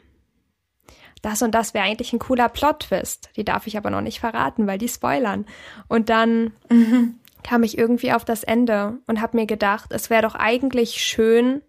das 1.22 1.42
und 1.42 1.54
das 1.54 1.74
wäre 1.74 1.86
eigentlich 1.86 2.14
ein 2.14 2.20
cooler 2.20 2.50
Plot-Twist. 2.50 3.30
Die 3.36 3.44
darf 3.44 3.68
ich 3.68 3.78
aber 3.78 3.90
noch 3.90 4.02
nicht 4.02 4.20
verraten, 4.20 4.66
weil 4.66 4.78
die 4.78 4.88
spoilern. 4.88 5.46
Und 5.88 6.10
dann 6.10 6.54
mhm. 6.70 7.20
kam 7.44 7.64
ich 7.64 7.78
irgendwie 7.78 8.14
auf 8.14 8.26
das 8.26 8.44
Ende 8.44 8.98
und 9.08 9.22
habe 9.22 9.38
mir 9.38 9.46
gedacht, 9.46 9.92
es 9.92 10.10
wäre 10.10 10.22
doch 10.22 10.36
eigentlich 10.36 11.02
schön, 11.02 11.62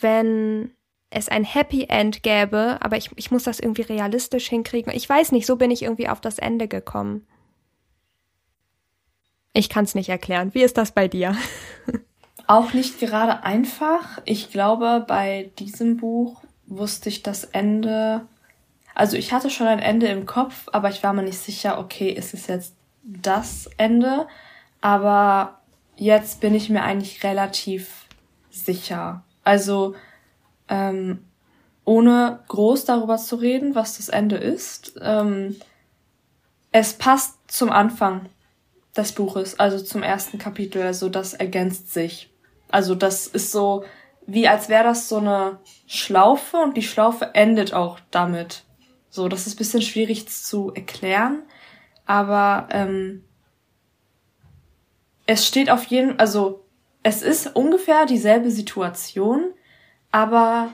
wenn 0.00 0.72
es 1.14 1.28
ein 1.28 1.44
Happy 1.44 1.86
End 1.88 2.22
gäbe, 2.22 2.78
aber 2.80 2.96
ich, 2.96 3.10
ich 3.16 3.30
muss 3.30 3.44
das 3.44 3.60
irgendwie 3.60 3.82
realistisch 3.82 4.48
hinkriegen. 4.48 4.92
Ich 4.94 5.08
weiß 5.08 5.32
nicht, 5.32 5.46
so 5.46 5.56
bin 5.56 5.70
ich 5.70 5.82
irgendwie 5.82 6.08
auf 6.08 6.20
das 6.20 6.38
Ende 6.38 6.68
gekommen. 6.68 7.26
Ich 9.52 9.68
kann 9.68 9.84
es 9.84 9.94
nicht 9.94 10.08
erklären. 10.08 10.52
Wie 10.54 10.62
ist 10.62 10.76
das 10.76 10.92
bei 10.92 11.06
dir? 11.06 11.36
Auch 12.46 12.72
nicht 12.74 12.98
gerade 12.98 13.44
einfach. 13.44 14.20
Ich 14.24 14.50
glaube, 14.50 15.04
bei 15.06 15.50
diesem 15.58 15.96
Buch 15.96 16.42
wusste 16.66 17.08
ich 17.08 17.22
das 17.22 17.44
Ende. 17.44 18.26
Also 18.94 19.16
ich 19.16 19.32
hatte 19.32 19.50
schon 19.50 19.68
ein 19.68 19.78
Ende 19.78 20.08
im 20.08 20.26
Kopf, 20.26 20.68
aber 20.72 20.90
ich 20.90 21.02
war 21.02 21.12
mir 21.12 21.22
nicht 21.22 21.38
sicher, 21.38 21.78
okay, 21.78 22.10
ist 22.10 22.34
es 22.34 22.48
jetzt 22.48 22.74
das 23.02 23.70
Ende? 23.76 24.26
Aber 24.80 25.60
jetzt 25.96 26.40
bin 26.40 26.54
ich 26.54 26.68
mir 26.68 26.82
eigentlich 26.82 27.22
relativ 27.22 28.06
sicher. 28.50 29.22
Also 29.44 29.94
ähm, 30.68 31.24
ohne 31.84 32.40
groß 32.48 32.84
darüber 32.84 33.16
zu 33.16 33.36
reden, 33.36 33.74
was 33.74 33.96
das 33.98 34.08
Ende 34.08 34.36
ist. 34.36 34.94
Ähm, 35.00 35.56
es 36.72 36.94
passt 36.94 37.38
zum 37.46 37.70
Anfang 37.70 38.28
des 38.96 39.12
Buches, 39.12 39.58
also 39.58 39.82
zum 39.82 40.02
ersten 40.02 40.38
Kapitel, 40.38 40.82
also 40.82 41.08
das 41.08 41.34
ergänzt 41.34 41.92
sich. 41.92 42.30
Also 42.70 42.94
das 42.94 43.26
ist 43.26 43.52
so, 43.52 43.84
wie 44.26 44.48
als 44.48 44.68
wäre 44.68 44.84
das 44.84 45.08
so 45.08 45.18
eine 45.18 45.58
Schlaufe 45.86 46.56
und 46.58 46.76
die 46.76 46.82
Schlaufe 46.82 47.34
endet 47.34 47.74
auch 47.74 48.00
damit. 48.10 48.64
So, 49.10 49.28
das 49.28 49.46
ist 49.46 49.56
bisschen 49.56 49.82
schwierig 49.82 50.28
zu 50.28 50.72
erklären, 50.74 51.42
aber 52.06 52.68
ähm, 52.70 53.24
es 55.26 55.46
steht 55.46 55.70
auf 55.70 55.84
jeden, 55.84 56.18
also 56.18 56.64
es 57.02 57.22
ist 57.22 57.54
ungefähr 57.54 58.06
dieselbe 58.06 58.50
Situation, 58.50 59.52
aber 60.14 60.70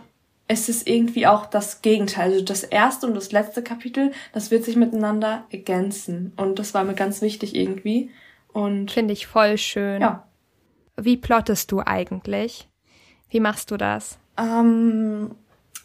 es 0.48 0.68
ist 0.68 0.86
irgendwie 0.86 1.26
auch 1.26 1.46
das 1.46 1.80
Gegenteil. 1.80 2.30
Also 2.30 2.44
das 2.44 2.62
erste 2.62 3.06
und 3.06 3.14
das 3.14 3.32
letzte 3.32 3.62
Kapitel, 3.62 4.12
das 4.34 4.50
wird 4.50 4.64
sich 4.64 4.76
miteinander 4.76 5.44
ergänzen. 5.48 6.34
Und 6.36 6.58
das 6.58 6.74
war 6.74 6.84
mir 6.84 6.92
ganz 6.92 7.22
wichtig 7.22 7.56
irgendwie. 7.56 8.10
Und 8.52 8.90
finde 8.90 9.14
ich 9.14 9.26
voll 9.26 9.56
schön. 9.56 10.02
Ja. 10.02 10.28
Wie 10.98 11.16
plottest 11.16 11.72
du 11.72 11.80
eigentlich? 11.80 12.68
Wie 13.30 13.40
machst 13.40 13.70
du 13.70 13.78
das? 13.78 14.18
Ähm, 14.36 15.34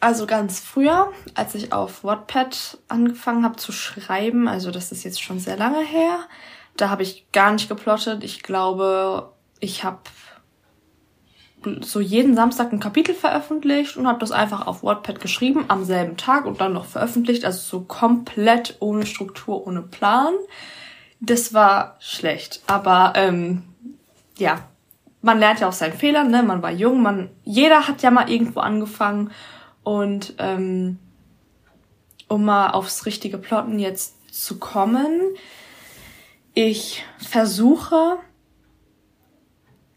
also 0.01 0.27
ganz 0.27 0.59
früher, 0.59 1.13
als 1.33 1.55
ich 1.55 1.71
auf 1.71 2.03
Wattpad 2.03 2.79
angefangen 2.89 3.45
habe 3.45 3.55
zu 3.55 3.71
schreiben, 3.71 4.49
also 4.49 4.69
das 4.69 4.91
ist 4.91 5.05
jetzt 5.05 5.23
schon 5.23 5.39
sehr 5.39 5.55
lange 5.55 5.85
her, 5.85 6.19
da 6.75 6.89
habe 6.89 7.03
ich 7.03 7.31
gar 7.31 7.53
nicht 7.53 7.69
geplottet. 7.69 8.25
Ich 8.25 8.43
glaube, 8.43 9.31
ich 9.61 9.85
habe 9.85 10.01
so 11.81 11.99
jeden 11.99 12.35
Samstag 12.35 12.71
ein 12.71 12.79
Kapitel 12.79 13.15
veröffentlicht 13.15 13.97
und 13.97 14.07
habe 14.07 14.19
das 14.19 14.31
einfach 14.31 14.67
auf 14.67 14.83
WordPad 14.83 15.19
geschrieben 15.19 15.65
am 15.67 15.83
selben 15.83 16.17
Tag 16.17 16.45
und 16.45 16.61
dann 16.61 16.73
noch 16.73 16.85
veröffentlicht, 16.85 17.45
also 17.45 17.59
so 17.59 17.85
komplett 17.85 18.77
ohne 18.79 19.05
Struktur, 19.05 19.65
ohne 19.65 19.81
Plan. 19.81 20.33
Das 21.19 21.53
war 21.53 21.97
schlecht, 21.99 22.61
aber 22.67 23.13
ähm, 23.15 23.63
ja, 24.37 24.59
man 25.21 25.39
lernt 25.39 25.59
ja 25.59 25.67
aus 25.67 25.79
seinen 25.79 25.93
Fehlern, 25.93 26.29
ne? 26.29 26.43
Man 26.43 26.61
war 26.61 26.71
jung, 26.71 27.01
man 27.01 27.29
jeder 27.43 27.87
hat 27.87 28.03
ja 28.03 28.11
mal 28.11 28.29
irgendwo 28.29 28.59
angefangen 28.59 29.31
und 29.83 30.35
ähm, 30.37 30.99
um 32.27 32.45
mal 32.45 32.71
aufs 32.71 33.05
richtige 33.05 33.37
Plotten 33.37 33.79
jetzt 33.79 34.15
zu 34.33 34.59
kommen, 34.59 35.21
ich 36.53 37.03
versuche 37.17 38.17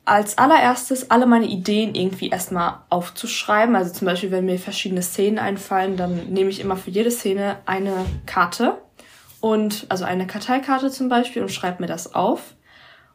als 0.08 0.38
allererstes 0.38 1.10
alle 1.10 1.26
meine 1.26 1.46
Ideen 1.46 1.94
irgendwie 1.94 2.30
erstmal 2.30 2.78
aufzuschreiben. 2.88 3.76
Also 3.76 3.92
zum 3.92 4.06
Beispiel, 4.06 4.30
wenn 4.30 4.46
mir 4.46 4.58
verschiedene 4.58 5.02
Szenen 5.02 5.38
einfallen, 5.38 5.96
dann 5.98 6.32
nehme 6.32 6.48
ich 6.48 6.60
immer 6.60 6.76
für 6.76 6.90
jede 6.90 7.10
Szene 7.10 7.56
eine 7.66 7.92
Karte 8.24 8.78
und 9.40 9.84
also 9.90 10.04
eine 10.04 10.26
Karteikarte 10.26 10.90
zum 10.90 11.10
Beispiel 11.10 11.42
und 11.42 11.52
schreibe 11.52 11.82
mir 11.82 11.88
das 11.88 12.14
auf. 12.14 12.54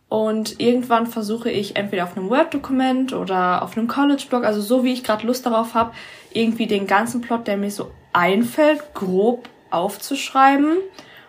Und 0.08 0.60
irgendwann 0.60 1.08
versuche 1.08 1.50
ich 1.50 1.76
entweder 1.76 2.04
auf 2.04 2.16
einem 2.16 2.30
Word-Dokument 2.30 3.14
oder 3.14 3.64
auf 3.64 3.76
einem 3.76 3.88
College-Blog, 3.88 4.44
also 4.44 4.62
so 4.62 4.84
wie 4.84 4.94
ich 4.94 5.04
gerade 5.04 5.26
Lust 5.26 5.48
darauf 5.48 5.74
habe, 5.74 5.94
irgendwie 6.32 6.68
den 6.68 6.86
ganzen 6.86 7.22
Plot, 7.22 7.48
der 7.48 7.58
mir 7.58 7.72
so 7.72 7.90
einfällt, 8.14 8.94
grob 8.94 9.50
aufzuschreiben. 9.72 10.78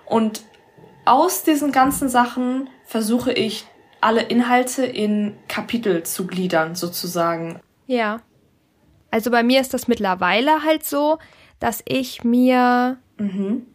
Und 0.05 0.43
aus 1.07 1.45
diesen 1.45 1.73
ganzen 1.73 2.11
Sachen 2.11 2.69
versuche 2.85 3.33
ich 3.33 3.65
alle 4.05 4.23
Inhalte 4.23 4.85
in 4.85 5.35
Kapitel 5.49 6.03
zu 6.03 6.27
gliedern, 6.27 6.75
sozusagen. 6.75 7.61
Ja. 7.87 8.21
Also 9.11 9.31
bei 9.31 9.43
mir 9.43 9.61
ist 9.61 9.73
das 9.73 9.89
mittlerweile 9.89 10.63
halt 10.63 10.85
so, 10.85 11.19
dass 11.59 11.83
ich 11.87 12.23
mir 12.23 12.99
mhm. 13.17 13.67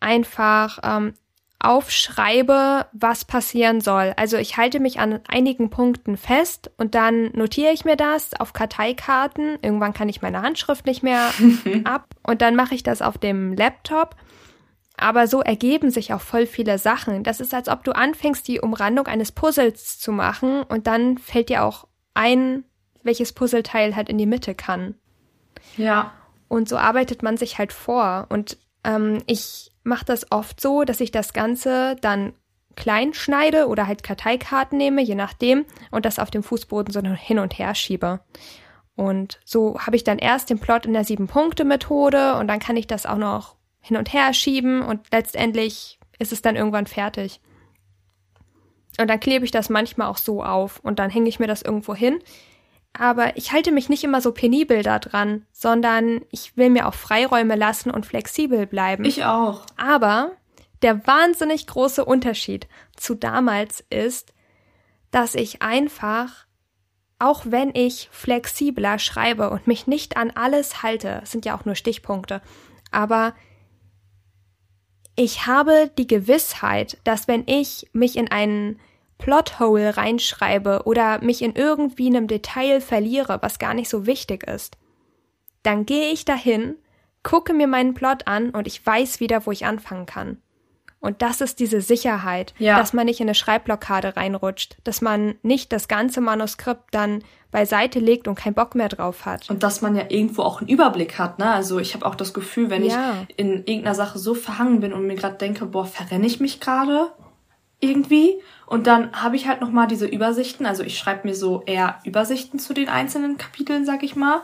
einfach 0.00 0.78
ähm, 0.82 1.14
aufschreibe, 1.60 2.86
was 2.92 3.24
passieren 3.24 3.80
soll. 3.80 4.12
Also 4.16 4.36
ich 4.36 4.56
halte 4.56 4.80
mich 4.80 4.98
an 4.98 5.20
einigen 5.28 5.70
Punkten 5.70 6.16
fest 6.16 6.70
und 6.78 6.94
dann 6.94 7.30
notiere 7.32 7.72
ich 7.72 7.84
mir 7.84 7.96
das 7.96 8.34
auf 8.38 8.52
Karteikarten. 8.52 9.58
Irgendwann 9.62 9.94
kann 9.94 10.08
ich 10.08 10.20
meine 10.20 10.42
Handschrift 10.42 10.86
nicht 10.86 11.02
mehr 11.02 11.30
ab 11.84 12.08
und 12.24 12.42
dann 12.42 12.56
mache 12.56 12.74
ich 12.74 12.82
das 12.82 13.02
auf 13.02 13.18
dem 13.18 13.54
Laptop 13.54 14.16
aber 14.96 15.26
so 15.26 15.40
ergeben 15.40 15.90
sich 15.90 16.12
auch 16.12 16.20
voll 16.20 16.46
viele 16.46 16.78
Sachen. 16.78 17.22
Das 17.22 17.40
ist, 17.40 17.54
als 17.54 17.68
ob 17.68 17.84
du 17.84 17.92
anfängst, 17.92 18.46
die 18.48 18.60
Umrandung 18.60 19.06
eines 19.06 19.32
Puzzles 19.32 19.98
zu 19.98 20.12
machen 20.12 20.62
und 20.62 20.86
dann 20.86 21.18
fällt 21.18 21.48
dir 21.48 21.64
auch 21.64 21.86
ein, 22.14 22.64
welches 23.02 23.32
Puzzleteil 23.32 23.94
halt 23.96 24.08
in 24.08 24.18
die 24.18 24.26
Mitte 24.26 24.54
kann. 24.54 24.94
Ja. 25.76 26.12
Und 26.48 26.68
so 26.68 26.76
arbeitet 26.76 27.22
man 27.22 27.36
sich 27.36 27.58
halt 27.58 27.72
vor. 27.72 28.26
Und 28.28 28.58
Ähm, 28.86 29.18
ich 29.26 29.72
mache 29.82 30.04
das 30.04 30.30
oft 30.30 30.60
so, 30.60 30.84
dass 30.84 31.00
ich 31.00 31.10
das 31.10 31.32
Ganze 31.32 31.96
dann 32.02 32.34
klein 32.76 33.14
schneide 33.14 33.66
oder 33.66 33.88
halt 33.88 34.04
Karteikarten 34.04 34.78
nehme, 34.78 35.02
je 35.02 35.16
nachdem, 35.16 35.64
und 35.90 36.04
das 36.04 36.20
auf 36.20 36.30
dem 36.30 36.44
Fußboden 36.44 36.92
so 36.92 37.00
hin 37.02 37.40
und 37.40 37.58
her 37.58 37.74
schiebe. 37.74 38.20
Und 38.94 39.40
so 39.44 39.80
habe 39.80 39.96
ich 39.96 40.04
dann 40.04 40.18
erst 40.18 40.50
den 40.50 40.60
Plot 40.60 40.86
in 40.86 40.92
der 40.92 41.02
Sieben-Punkte-Methode 41.02 42.36
und 42.36 42.46
dann 42.46 42.60
kann 42.60 42.76
ich 42.76 42.86
das 42.86 43.06
auch 43.06 43.18
noch 43.18 43.56
hin 43.86 43.96
und 43.96 44.12
her 44.12 44.34
schieben 44.34 44.82
und 44.82 45.00
letztendlich 45.12 46.00
ist 46.18 46.32
es 46.32 46.42
dann 46.42 46.56
irgendwann 46.56 46.86
fertig. 46.86 47.40
Und 48.98 49.08
dann 49.08 49.20
klebe 49.20 49.44
ich 49.44 49.52
das 49.52 49.68
manchmal 49.68 50.08
auch 50.08 50.16
so 50.16 50.42
auf 50.42 50.80
und 50.80 50.98
dann 50.98 51.08
hänge 51.08 51.28
ich 51.28 51.38
mir 51.38 51.46
das 51.46 51.62
irgendwo 51.62 51.94
hin. 51.94 52.18
Aber 52.98 53.36
ich 53.36 53.52
halte 53.52 53.70
mich 53.70 53.88
nicht 53.88 54.02
immer 54.02 54.20
so 54.20 54.32
penibel 54.32 54.82
da 54.82 54.98
dran, 54.98 55.46
sondern 55.52 56.22
ich 56.32 56.56
will 56.56 56.70
mir 56.70 56.88
auch 56.88 56.94
Freiräume 56.94 57.54
lassen 57.54 57.90
und 57.90 58.06
flexibel 58.06 58.66
bleiben. 58.66 59.04
Ich 59.04 59.24
auch. 59.24 59.64
Aber 59.76 60.32
der 60.82 61.06
wahnsinnig 61.06 61.68
große 61.68 62.04
Unterschied 62.04 62.66
zu 62.96 63.14
damals 63.14 63.84
ist, 63.88 64.32
dass 65.12 65.36
ich 65.36 65.62
einfach, 65.62 66.46
auch 67.20 67.44
wenn 67.46 67.72
ich 67.72 68.08
flexibler 68.10 68.98
schreibe 68.98 69.50
und 69.50 69.68
mich 69.68 69.86
nicht 69.86 70.16
an 70.16 70.32
alles 70.34 70.82
halte, 70.82 71.20
sind 71.24 71.44
ja 71.44 71.56
auch 71.56 71.66
nur 71.66 71.76
Stichpunkte, 71.76 72.42
aber 72.90 73.34
ich 75.16 75.46
habe 75.46 75.90
die 75.96 76.06
Gewissheit, 76.06 76.98
dass 77.04 77.26
wenn 77.26 77.44
ich 77.46 77.88
mich 77.92 78.16
in 78.16 78.30
einen 78.30 78.78
Plothole 79.18 79.96
reinschreibe 79.96 80.82
oder 80.84 81.22
mich 81.22 81.40
in 81.40 81.54
irgendwie 81.54 82.06
einem 82.08 82.26
Detail 82.26 82.82
verliere, 82.82 83.38
was 83.40 83.58
gar 83.58 83.72
nicht 83.72 83.88
so 83.88 84.06
wichtig 84.06 84.46
ist, 84.46 84.76
dann 85.62 85.86
gehe 85.86 86.12
ich 86.12 86.26
dahin, 86.26 86.76
gucke 87.22 87.54
mir 87.54 87.66
meinen 87.66 87.94
Plot 87.94 88.26
an 88.26 88.50
und 88.50 88.66
ich 88.66 88.84
weiß 88.84 89.20
wieder, 89.20 89.46
wo 89.46 89.52
ich 89.52 89.64
anfangen 89.64 90.06
kann. 90.06 90.42
Und 91.06 91.22
das 91.22 91.40
ist 91.40 91.60
diese 91.60 91.80
Sicherheit, 91.80 92.52
ja. 92.58 92.76
dass 92.76 92.92
man 92.92 93.06
nicht 93.06 93.20
in 93.20 93.28
eine 93.28 93.36
Schreibblockade 93.36 94.16
reinrutscht, 94.16 94.76
dass 94.82 95.00
man 95.00 95.36
nicht 95.42 95.72
das 95.72 95.86
ganze 95.86 96.20
Manuskript 96.20 96.92
dann 96.92 97.22
beiseite 97.52 98.00
legt 98.00 98.26
und 98.26 98.34
keinen 98.34 98.54
Bock 98.54 98.74
mehr 98.74 98.88
drauf 98.88 99.24
hat. 99.24 99.48
Und 99.48 99.62
dass 99.62 99.82
man 99.82 99.94
ja 99.94 100.06
irgendwo 100.08 100.42
auch 100.42 100.60
einen 100.60 100.68
Überblick 100.68 101.16
hat, 101.16 101.38
ne? 101.38 101.48
Also 101.48 101.78
ich 101.78 101.94
habe 101.94 102.04
auch 102.04 102.16
das 102.16 102.34
Gefühl, 102.34 102.70
wenn 102.70 102.84
ja. 102.84 103.24
ich 103.28 103.38
in 103.38 103.64
irgendeiner 103.66 103.94
Sache 103.94 104.18
so 104.18 104.34
verhangen 104.34 104.80
bin 104.80 104.92
und 104.92 105.06
mir 105.06 105.14
gerade 105.14 105.36
denke, 105.36 105.64
boah, 105.66 105.86
verrenne 105.86 106.26
ich 106.26 106.40
mich 106.40 106.58
gerade 106.58 107.12
irgendwie? 107.78 108.42
Und 108.66 108.88
dann 108.88 109.12
habe 109.12 109.36
ich 109.36 109.46
halt 109.46 109.60
noch 109.60 109.70
mal 109.70 109.86
diese 109.86 110.06
Übersichten. 110.06 110.66
Also 110.66 110.82
ich 110.82 110.98
schreibe 110.98 111.28
mir 111.28 111.36
so 111.36 111.62
eher 111.66 112.00
Übersichten 112.02 112.58
zu 112.58 112.74
den 112.74 112.88
einzelnen 112.88 113.38
Kapiteln, 113.38 113.86
sag 113.86 114.02
ich 114.02 114.16
mal. 114.16 114.40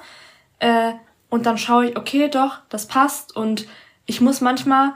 Äh, 0.61 0.93
und 1.29 1.45
dann 1.45 1.59
schaue 1.59 1.91
ich, 1.91 1.97
okay, 1.97 2.29
doch, 2.29 2.59
das 2.69 2.87
passt. 2.87 3.35
Und 3.35 3.67
ich 4.07 4.21
muss 4.21 4.41
manchmal 4.41 4.93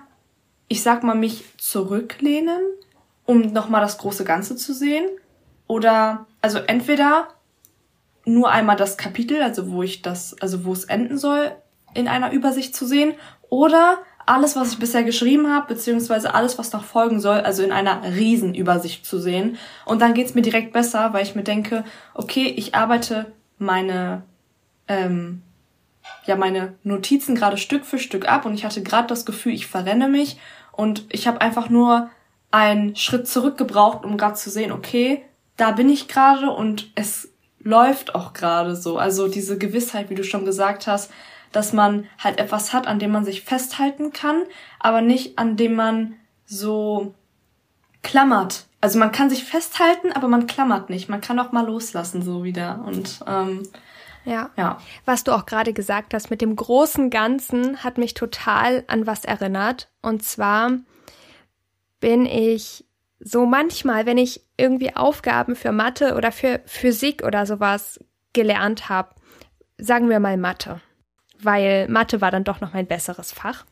ich 0.69 0.83
sag 0.83 1.03
mal, 1.03 1.15
mich 1.15 1.45
zurücklehnen, 1.59 2.61
um 3.25 3.53
nochmal 3.53 3.81
das 3.81 3.99
große 3.99 4.25
Ganze 4.25 4.57
zu 4.57 4.75
sehen. 4.75 5.09
Oder, 5.67 6.27
also 6.43 6.59
entweder 6.59 7.29
nur 8.25 8.51
einmal 8.51 8.77
das 8.77 8.97
Kapitel, 8.97 9.43
also 9.43 9.71
wo 9.71 9.83
ich 9.83 10.03
das, 10.03 10.41
also 10.41 10.65
wo 10.65 10.73
es 10.73 10.85
enden 10.85 11.19
soll, 11.19 11.53
in 11.95 12.09
einer 12.09 12.33
Übersicht 12.33 12.75
zu 12.75 12.87
sehen. 12.87 13.15
Oder 13.49 13.99
alles, 14.27 14.57
was 14.57 14.73
ich 14.73 14.79
bisher 14.79 15.05
geschrieben 15.05 15.49
habe, 15.53 15.73
beziehungsweise 15.75 16.35
alles, 16.35 16.59
was 16.59 16.73
noch 16.73 16.85
folgen 16.85 17.21
soll, 17.21 17.41
also 17.41 17.63
in 17.63 17.71
einer 17.73 18.03
Riesenübersicht 18.03 19.07
zu 19.07 19.21
sehen. 19.21 19.57
Und 19.85 20.03
dann 20.03 20.15
geht's 20.15 20.35
mir 20.35 20.43
direkt 20.43 20.73
besser, 20.73 21.13
weil 21.13 21.23
ich 21.23 21.37
mir 21.37 21.45
denke, 21.45 21.85
okay, 22.15 22.49
ich 22.49 22.75
arbeite 22.75 23.33
meine 23.59 24.23
ähm, 24.89 25.43
ja 26.27 26.37
meine 26.37 26.75
Notizen 26.83 27.35
gerade 27.35 27.57
Stück 27.57 27.85
für 27.85 27.99
Stück 27.99 28.29
ab 28.29 28.47
und 28.47 28.55
ich 28.55 28.65
hatte 28.65 28.83
gerade 28.83 29.09
das 29.09 29.27
Gefühl, 29.27 29.53
ich 29.53 29.67
verrenne 29.67 30.09
mich 30.09 30.39
und 30.73 31.05
ich 31.11 31.27
habe 31.27 31.41
einfach 31.41 31.69
nur 31.69 32.11
einen 32.51 32.97
Schritt 32.97 33.29
zurück 33.29 33.57
gebraucht, 33.57 34.05
um 34.05 34.17
gerade 34.17 34.35
zu 34.35 34.51
sehen, 34.51 34.73
okay, 34.73 35.23
da 35.57 35.73
bin 35.73 35.89
ich 35.89 36.09
gerade 36.09 36.51
und 36.51 36.91
es 36.95 37.29
läuft 37.61 38.15
auch 38.15 38.33
gerade 38.33 38.77
so. 38.77 38.99
Also 38.99 39.29
diese 39.29 39.59
Gewissheit, 39.59 40.11
wie 40.11 40.15
du 40.15 40.25
schon 40.25 40.45
gesagt 40.45 40.87
hast, 40.87 41.11
dass 41.53 41.73
man 41.73 42.07
halt 42.19 42.39
etwas 42.39 42.73
hat, 42.73 42.87
an 42.87 42.99
dem 42.99 43.11
man 43.11 43.25
sich 43.25 43.43
festhalten 43.43 44.13
kann, 44.13 44.43
aber 44.79 45.01
nicht 45.01 45.39
an 45.39 45.57
dem 45.57 45.75
man 45.75 46.15
so 46.45 47.15
klammert. 48.03 48.67
Also 48.81 48.99
man 48.99 49.11
kann 49.11 49.31
sich 49.31 49.45
festhalten, 49.45 50.13
aber 50.13 50.29
man 50.29 50.47
klammert 50.47 50.91
nicht. 50.91 51.09
Man 51.09 51.21
kann 51.21 51.39
auch 51.41 51.53
mal 51.53 51.67
loslassen 51.67 52.23
so 52.23 52.45
wieder. 52.45 52.85
Und 52.87 53.21
ähm, 53.27 53.63
ja. 54.27 54.51
ja. 54.57 54.79
Was 55.05 55.25
du 55.25 55.33
auch 55.33 55.47
gerade 55.47 55.73
gesagt 55.73 56.13
hast 56.13 56.31
mit 56.31 56.43
dem 56.43 56.57
großen 56.57 57.11
Ganzen 57.11 57.83
hat 57.83 57.97
mich 57.97 58.15
total 58.15 58.85
an 58.89 59.07
was 59.07 59.25
erinnert. 59.25 59.89
Und 60.03 60.23
zwar 60.23 60.73
bin 62.01 62.27
ich 62.27 62.85
so 63.21 63.47
manchmal, 63.47 64.05
wenn 64.05 64.19
ich 64.19 64.45
irgendwie 64.57 64.95
Aufgaben 64.95 65.57
für 65.57 65.73
Mathe 65.73 66.15
oder 66.17 66.33
für 66.33 66.61
Physik 66.67 67.23
oder 67.25 67.47
sowas 67.47 68.01
gelernt 68.33 68.89
habe, 68.89 69.15
sagen 69.79 70.11
wir 70.11 70.21
mal 70.21 70.37
Mathe, 70.37 70.81
weil 71.41 71.89
Mathe 71.89 72.21
war 72.21 72.31
dann 72.31 72.45
doch 72.45 72.61
noch 72.61 72.75
mein 72.75 72.87
besseres 72.87 73.33
Fach, 73.33 73.65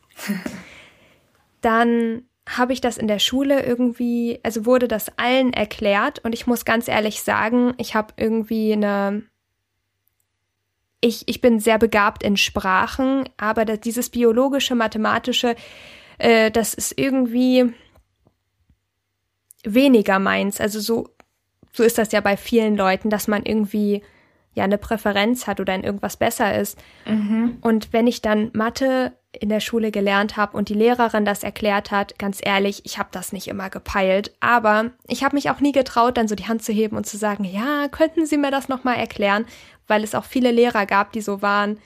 dann 1.61 2.23
habe 2.47 2.73
ich 2.73 2.81
das 2.81 2.97
in 2.97 3.07
der 3.07 3.19
Schule 3.19 3.63
irgendwie, 3.63 4.39
also 4.43 4.65
wurde 4.65 4.87
das 4.87 5.17
allen 5.17 5.53
erklärt 5.53 6.19
und 6.19 6.33
ich 6.33 6.47
muss 6.47 6.65
ganz 6.65 6.87
ehrlich 6.87 7.21
sagen, 7.21 7.73
ich 7.77 7.95
habe 7.95 8.13
irgendwie 8.17 8.73
eine 8.73 9.23
ich, 11.05 11.27
ich 11.27 11.39
bin 11.39 11.59
sehr 11.59 11.77
begabt 11.77 12.23
in 12.23 12.35
Sprachen, 12.35 13.29
aber 13.37 13.63
das, 13.63 13.79
dieses 13.79 14.09
biologische, 14.09 14.73
mathematische, 14.73 15.55
äh, 16.17 16.49
das 16.49 16.73
ist 16.73 16.97
irgendwie 16.97 17.73
weniger 19.63 20.17
meins. 20.17 20.59
Also 20.59 20.79
so, 20.79 21.09
so 21.73 21.83
ist 21.83 21.97
das 21.97 22.11
ja 22.11 22.21
bei 22.21 22.37
vielen 22.37 22.75
Leuten, 22.75 23.09
dass 23.09 23.27
man 23.27 23.43
irgendwie 23.43 24.01
ja 24.55 24.63
eine 24.63 24.77
Präferenz 24.77 25.47
hat 25.47 25.59
oder 25.59 25.75
in 25.75 25.83
irgendwas 25.83 26.17
besser 26.17 26.57
ist. 26.57 26.79
Mhm. 27.05 27.57
Und 27.61 27.93
wenn 27.93 28.07
ich 28.07 28.21
dann 28.21 28.49
Mathe 28.53 29.13
in 29.33 29.49
der 29.49 29.59
Schule 29.59 29.91
gelernt 29.91 30.37
habe 30.37 30.57
und 30.57 30.69
die 30.69 30.73
Lehrerin 30.73 31.25
das 31.25 31.43
erklärt 31.43 31.91
hat, 31.91 32.17
ganz 32.17 32.39
ehrlich, 32.41 32.83
ich 32.85 32.97
habe 32.97 33.09
das 33.11 33.33
nicht 33.33 33.49
immer 33.49 33.69
gepeilt, 33.69 34.33
aber 34.39 34.91
ich 35.07 35.23
habe 35.23 35.35
mich 35.35 35.49
auch 35.49 35.59
nie 35.59 35.73
getraut, 35.73 36.17
dann 36.17 36.29
so 36.29 36.35
die 36.35 36.47
Hand 36.47 36.63
zu 36.63 36.71
heben 36.71 36.95
und 36.95 37.05
zu 37.05 37.17
sagen, 37.17 37.43
ja, 37.43 37.89
könnten 37.89 38.25
Sie 38.25 38.37
mir 38.37 38.49
das 38.49 38.69
noch 38.69 38.85
mal 38.85 38.95
erklären, 38.95 39.45
weil 39.87 40.03
es 40.03 40.15
auch 40.15 40.25
viele 40.25 40.51
Lehrer 40.51 40.85
gab, 40.85 41.11
die 41.11 41.21
so 41.21 41.41
waren, 41.41 41.79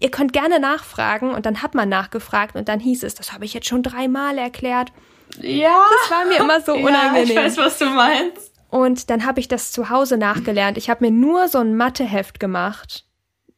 ihr 0.00 0.10
könnt 0.10 0.32
gerne 0.32 0.60
nachfragen 0.60 1.32
und 1.32 1.46
dann 1.46 1.62
hat 1.62 1.74
man 1.74 1.88
nachgefragt 1.88 2.56
und 2.56 2.68
dann 2.68 2.80
hieß 2.80 3.04
es, 3.04 3.14
das 3.14 3.32
habe 3.32 3.44
ich 3.44 3.54
jetzt 3.54 3.68
schon 3.68 3.82
dreimal 3.82 4.38
erklärt. 4.38 4.92
Ja. 5.40 5.80
Das 6.02 6.10
war 6.10 6.26
mir 6.26 6.38
immer 6.38 6.60
so 6.60 6.72
unangenehm. 6.74 7.14
Ja, 7.14 7.22
ich 7.22 7.36
weiß, 7.36 7.56
was 7.58 7.78
du 7.78 7.86
meinst. 7.86 8.52
Und 8.68 9.10
dann 9.10 9.26
habe 9.26 9.38
ich 9.38 9.48
das 9.48 9.70
zu 9.70 9.90
Hause 9.90 10.16
nachgelernt. 10.16 10.78
Ich 10.78 10.88
habe 10.88 11.04
mir 11.04 11.10
nur 11.10 11.48
so 11.48 11.58
ein 11.58 11.76
Matheheft 11.76 12.40
gemacht. 12.40 13.04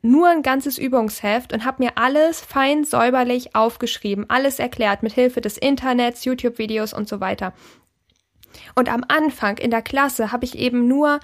Nur 0.03 0.29
ein 0.29 0.43
ganzes 0.43 0.77
Übungsheft 0.77 1.53
und 1.53 1.65
habe 1.65 1.83
mir 1.83 1.93
alles 1.95 2.41
fein 2.41 2.85
säuberlich 2.85 3.55
aufgeschrieben, 3.55 4.29
alles 4.29 4.59
erklärt 4.59 5.03
mit 5.03 5.15
Hilfe 5.15 5.41
des 5.41 5.57
Internets, 5.57 6.27
YouTube-Videos 6.27 6.93
und 6.93 7.09
so 7.09 7.21
weiter. 7.21 7.55
Und 8.75 8.93
am 8.93 9.03
Anfang 9.09 9.57
in 9.57 9.71
der 9.71 9.81
Klasse 9.81 10.31
habe 10.31 10.45
ich 10.45 10.59
eben 10.59 10.89
nur 10.89 11.21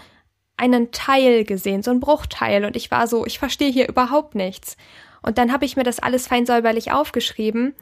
einen 0.60 0.92
Teil 0.92 1.44
gesehen, 1.44 1.82
so 1.82 1.90
ein 1.90 2.00
Bruchteil, 2.00 2.64
und 2.64 2.76
ich 2.76 2.90
war 2.90 3.06
so, 3.06 3.26
ich 3.26 3.38
verstehe 3.38 3.70
hier 3.70 3.88
überhaupt 3.88 4.34
nichts. 4.34 4.76
Und 5.22 5.38
dann 5.38 5.52
habe 5.52 5.64
ich 5.64 5.76
mir 5.76 5.84
das 5.84 5.98
alles 5.98 6.28
fein 6.28 6.48
aufgeschrieben 6.48 7.74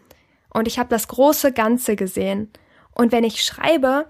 und 0.51 0.67
ich 0.67 0.79
habe 0.79 0.89
das 0.89 1.09
große 1.09 1.53
Ganze 1.53 1.97
gesehen. 1.97 2.51
Und 2.93 3.13
wenn 3.13 3.25
ich 3.25 3.45
schreibe, 3.45 4.07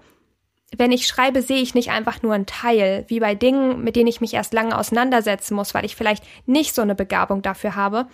wenn 0.75 0.91
ich 0.91 1.07
schreibe, 1.07 1.41
sehe 1.41 1.61
ich 1.61 1.73
nicht 1.73 1.91
einfach 1.91 2.21
nur 2.21 2.33
einen 2.33 2.45
Teil, 2.45 3.05
wie 3.07 3.19
bei 3.19 3.35
Dingen, 3.35 3.83
mit 3.83 3.95
denen 3.95 4.07
ich 4.07 4.21
mich 4.21 4.33
erst 4.33 4.53
lange 4.53 4.77
auseinandersetzen 4.77 5.55
muss, 5.55 5.73
weil 5.73 5.85
ich 5.85 5.95
vielleicht 5.95 6.23
nicht 6.45 6.75
so 6.75 6.81
eine 6.81 6.95
Begabung 6.95 7.41
dafür 7.41 7.75
habe, 7.75 8.07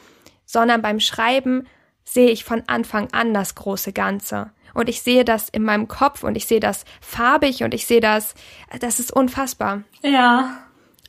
sondern 0.45 0.81
beim 0.81 0.99
Schreiben 0.99 1.67
sehe 2.05 2.29
ich 2.29 2.43
von 2.43 2.63
Anfang 2.67 3.11
an 3.11 3.33
das 3.33 3.55
große 3.55 3.91
Ganze 3.91 4.51
und 4.75 4.89
ich 4.89 5.01
sehe 5.01 5.25
das 5.25 5.49
in 5.49 5.63
meinem 5.63 5.87
Kopf 5.87 6.23
und 6.23 6.35
ich 6.35 6.45
sehe 6.45 6.59
das 6.59 6.85
farbig 7.01 7.63
und 7.63 7.73
ich 7.73 7.87
sehe 7.87 8.01
das, 8.01 8.35
das 8.79 8.99
ist 8.99 9.11
unfassbar. 9.11 9.81
Ja. 10.03 10.59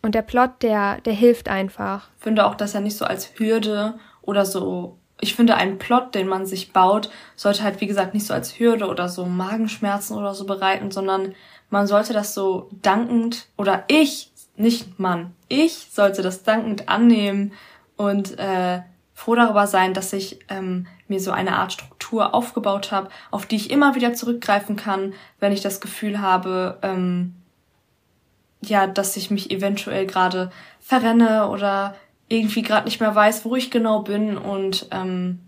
Und 0.02 0.14
der 0.14 0.22
Plot, 0.22 0.62
der, 0.62 1.00
der 1.02 1.12
hilft 1.12 1.48
einfach. 1.48 2.08
Ich 2.18 2.22
finde 2.22 2.46
auch, 2.46 2.54
dass 2.54 2.74
er 2.74 2.80
nicht 2.80 2.96
so 2.96 3.04
als 3.04 3.38
Hürde 3.38 3.98
oder 4.22 4.46
so, 4.46 4.96
ich 5.20 5.34
finde, 5.34 5.56
ein 5.56 5.78
Plot, 5.78 6.14
den 6.14 6.28
man 6.28 6.46
sich 6.46 6.72
baut, 6.72 7.10
sollte 7.34 7.64
halt, 7.64 7.80
wie 7.80 7.88
gesagt, 7.88 8.14
nicht 8.14 8.26
so 8.26 8.32
als 8.32 8.58
Hürde 8.58 8.86
oder 8.86 9.08
so 9.08 9.26
Magenschmerzen 9.26 10.16
oder 10.16 10.32
so 10.32 10.46
bereiten, 10.46 10.92
sondern 10.92 11.34
man 11.68 11.88
sollte 11.88 12.12
das 12.12 12.34
so 12.34 12.68
dankend, 12.82 13.48
oder 13.56 13.84
ich, 13.88 14.30
nicht 14.56 15.00
Mann, 15.00 15.34
ich 15.48 15.88
sollte 15.90 16.22
das 16.22 16.44
dankend 16.44 16.88
annehmen 16.88 17.52
und 17.96 18.38
äh, 18.38 18.82
froh 19.16 19.34
darüber 19.34 19.66
sein, 19.66 19.94
dass 19.94 20.12
ich 20.12 20.40
ähm, 20.50 20.86
mir 21.08 21.20
so 21.20 21.30
eine 21.30 21.56
Art 21.56 21.72
Struktur 21.72 22.34
aufgebaut 22.34 22.92
habe, 22.92 23.08
auf 23.30 23.46
die 23.46 23.56
ich 23.56 23.70
immer 23.70 23.94
wieder 23.94 24.12
zurückgreifen 24.12 24.76
kann, 24.76 25.14
wenn 25.40 25.52
ich 25.52 25.62
das 25.62 25.80
Gefühl 25.80 26.20
habe, 26.20 26.78
ähm, 26.82 27.34
ja, 28.60 28.86
dass 28.86 29.16
ich 29.16 29.30
mich 29.30 29.50
eventuell 29.50 30.06
gerade 30.06 30.52
verrenne 30.80 31.48
oder 31.48 31.96
irgendwie 32.28 32.60
gerade 32.60 32.84
nicht 32.84 33.00
mehr 33.00 33.14
weiß, 33.14 33.46
wo 33.46 33.56
ich 33.56 33.70
genau 33.70 34.00
bin 34.00 34.36
und 34.36 34.86
ähm, 34.90 35.40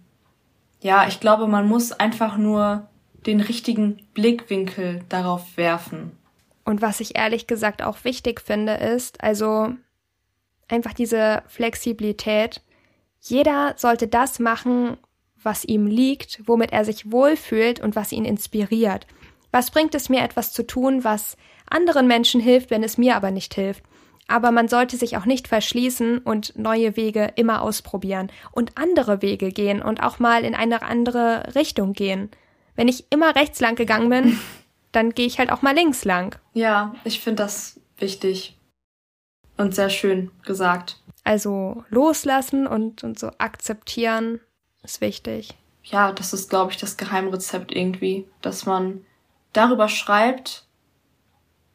ja, 0.80 1.06
ich 1.06 1.20
glaube, 1.20 1.46
man 1.46 1.68
muss 1.68 1.92
einfach 1.92 2.38
nur 2.38 2.88
den 3.26 3.40
richtigen 3.40 3.98
Blickwinkel 4.14 5.04
darauf 5.10 5.58
werfen. 5.58 6.12
Und 6.64 6.80
was 6.80 7.00
ich 7.00 7.18
ehrlich 7.18 7.46
gesagt 7.46 7.82
auch 7.82 8.04
wichtig 8.04 8.40
finde, 8.40 8.74
ist, 8.74 9.22
also 9.22 9.74
einfach 10.68 10.94
diese 10.94 11.42
Flexibilität. 11.48 12.62
Jeder 13.20 13.74
sollte 13.76 14.08
das 14.08 14.38
machen, 14.38 14.96
was 15.42 15.64
ihm 15.64 15.86
liegt, 15.86 16.40
womit 16.46 16.72
er 16.72 16.84
sich 16.84 17.12
wohlfühlt 17.12 17.80
und 17.80 17.96
was 17.96 18.12
ihn 18.12 18.24
inspiriert. 18.24 19.06
Was 19.50 19.70
bringt 19.70 19.94
es 19.94 20.08
mir, 20.08 20.22
etwas 20.22 20.52
zu 20.52 20.66
tun, 20.66 21.04
was 21.04 21.36
anderen 21.68 22.06
Menschen 22.06 22.40
hilft, 22.40 22.70
wenn 22.70 22.82
es 22.82 22.98
mir 22.98 23.16
aber 23.16 23.30
nicht 23.30 23.54
hilft? 23.54 23.84
Aber 24.26 24.50
man 24.50 24.68
sollte 24.68 24.96
sich 24.98 25.16
auch 25.16 25.24
nicht 25.24 25.48
verschließen 25.48 26.18
und 26.18 26.56
neue 26.58 26.96
Wege 26.96 27.32
immer 27.36 27.62
ausprobieren 27.62 28.30
und 28.52 28.72
andere 28.76 29.22
Wege 29.22 29.50
gehen 29.50 29.80
und 29.80 30.02
auch 30.02 30.18
mal 30.18 30.44
in 30.44 30.54
eine 30.54 30.82
andere 30.82 31.54
Richtung 31.54 31.94
gehen. 31.94 32.30
Wenn 32.76 32.88
ich 32.88 33.06
immer 33.10 33.34
rechts 33.34 33.58
lang 33.60 33.74
gegangen 33.74 34.10
bin, 34.10 34.38
dann 34.92 35.14
gehe 35.14 35.26
ich 35.26 35.38
halt 35.38 35.50
auch 35.50 35.62
mal 35.62 35.74
links 35.74 36.04
lang. 36.04 36.38
Ja, 36.52 36.94
ich 37.04 37.20
finde 37.20 37.42
das 37.42 37.80
wichtig 37.96 38.58
und 39.56 39.74
sehr 39.74 39.90
schön 39.90 40.30
gesagt. 40.44 41.00
Also 41.28 41.84
loslassen 41.90 42.66
und, 42.66 43.04
und 43.04 43.18
so 43.18 43.30
akzeptieren 43.36 44.40
ist 44.82 45.02
wichtig. 45.02 45.58
Ja, 45.84 46.10
das 46.10 46.32
ist, 46.32 46.48
glaube 46.48 46.72
ich, 46.72 46.78
das 46.78 46.96
Geheimrezept 46.96 47.70
irgendwie, 47.70 48.26
dass 48.40 48.64
man 48.64 49.04
darüber 49.52 49.90
schreibt, 49.90 50.66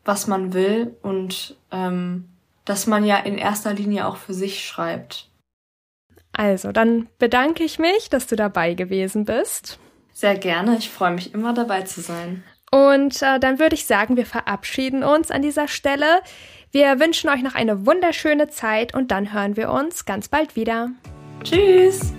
was 0.06 0.26
man 0.26 0.54
will 0.54 0.98
und 1.04 1.56
ähm, 1.72 2.30
dass 2.66 2.88
man 2.88 3.06
ja 3.06 3.18
in 3.18 3.38
erster 3.38 3.76
Linie 3.76 4.08
auch 4.08 4.18
für 4.18 4.34
sich 4.34 4.66
schreibt. 4.66 5.30
Also, 6.32 6.72
dann 6.72 7.08
bedanke 7.20 7.64
ich 7.64 7.78
mich, 7.78 8.10
dass 8.10 8.26
du 8.26 8.36
dabei 8.36 8.74
gewesen 8.74 9.24
bist. 9.24 9.78
Sehr 10.14 10.36
gerne, 10.36 10.78
ich 10.80 10.90
freue 10.90 11.12
mich 11.12 11.32
immer 11.32 11.54
dabei 11.54 11.84
zu 11.84 12.02
sein. 12.02 12.44
Und 12.72 13.22
äh, 13.22 13.40
dann 13.40 13.60
würde 13.60 13.76
ich 13.76 13.86
sagen, 13.86 14.18
wir 14.18 14.26
verabschieden 14.26 15.04
uns 15.04 15.30
an 15.30 15.44
dieser 15.44 15.68
Stelle. 15.68 16.24
Wir 16.74 17.00
wünschen 17.00 17.30
euch 17.30 17.44
noch 17.44 17.54
eine 17.54 17.86
wunderschöne 17.86 18.50
Zeit 18.50 18.96
und 18.96 19.12
dann 19.12 19.32
hören 19.32 19.56
wir 19.56 19.70
uns 19.70 20.06
ganz 20.06 20.28
bald 20.28 20.56
wieder. 20.56 20.90
Tschüss! 21.44 22.16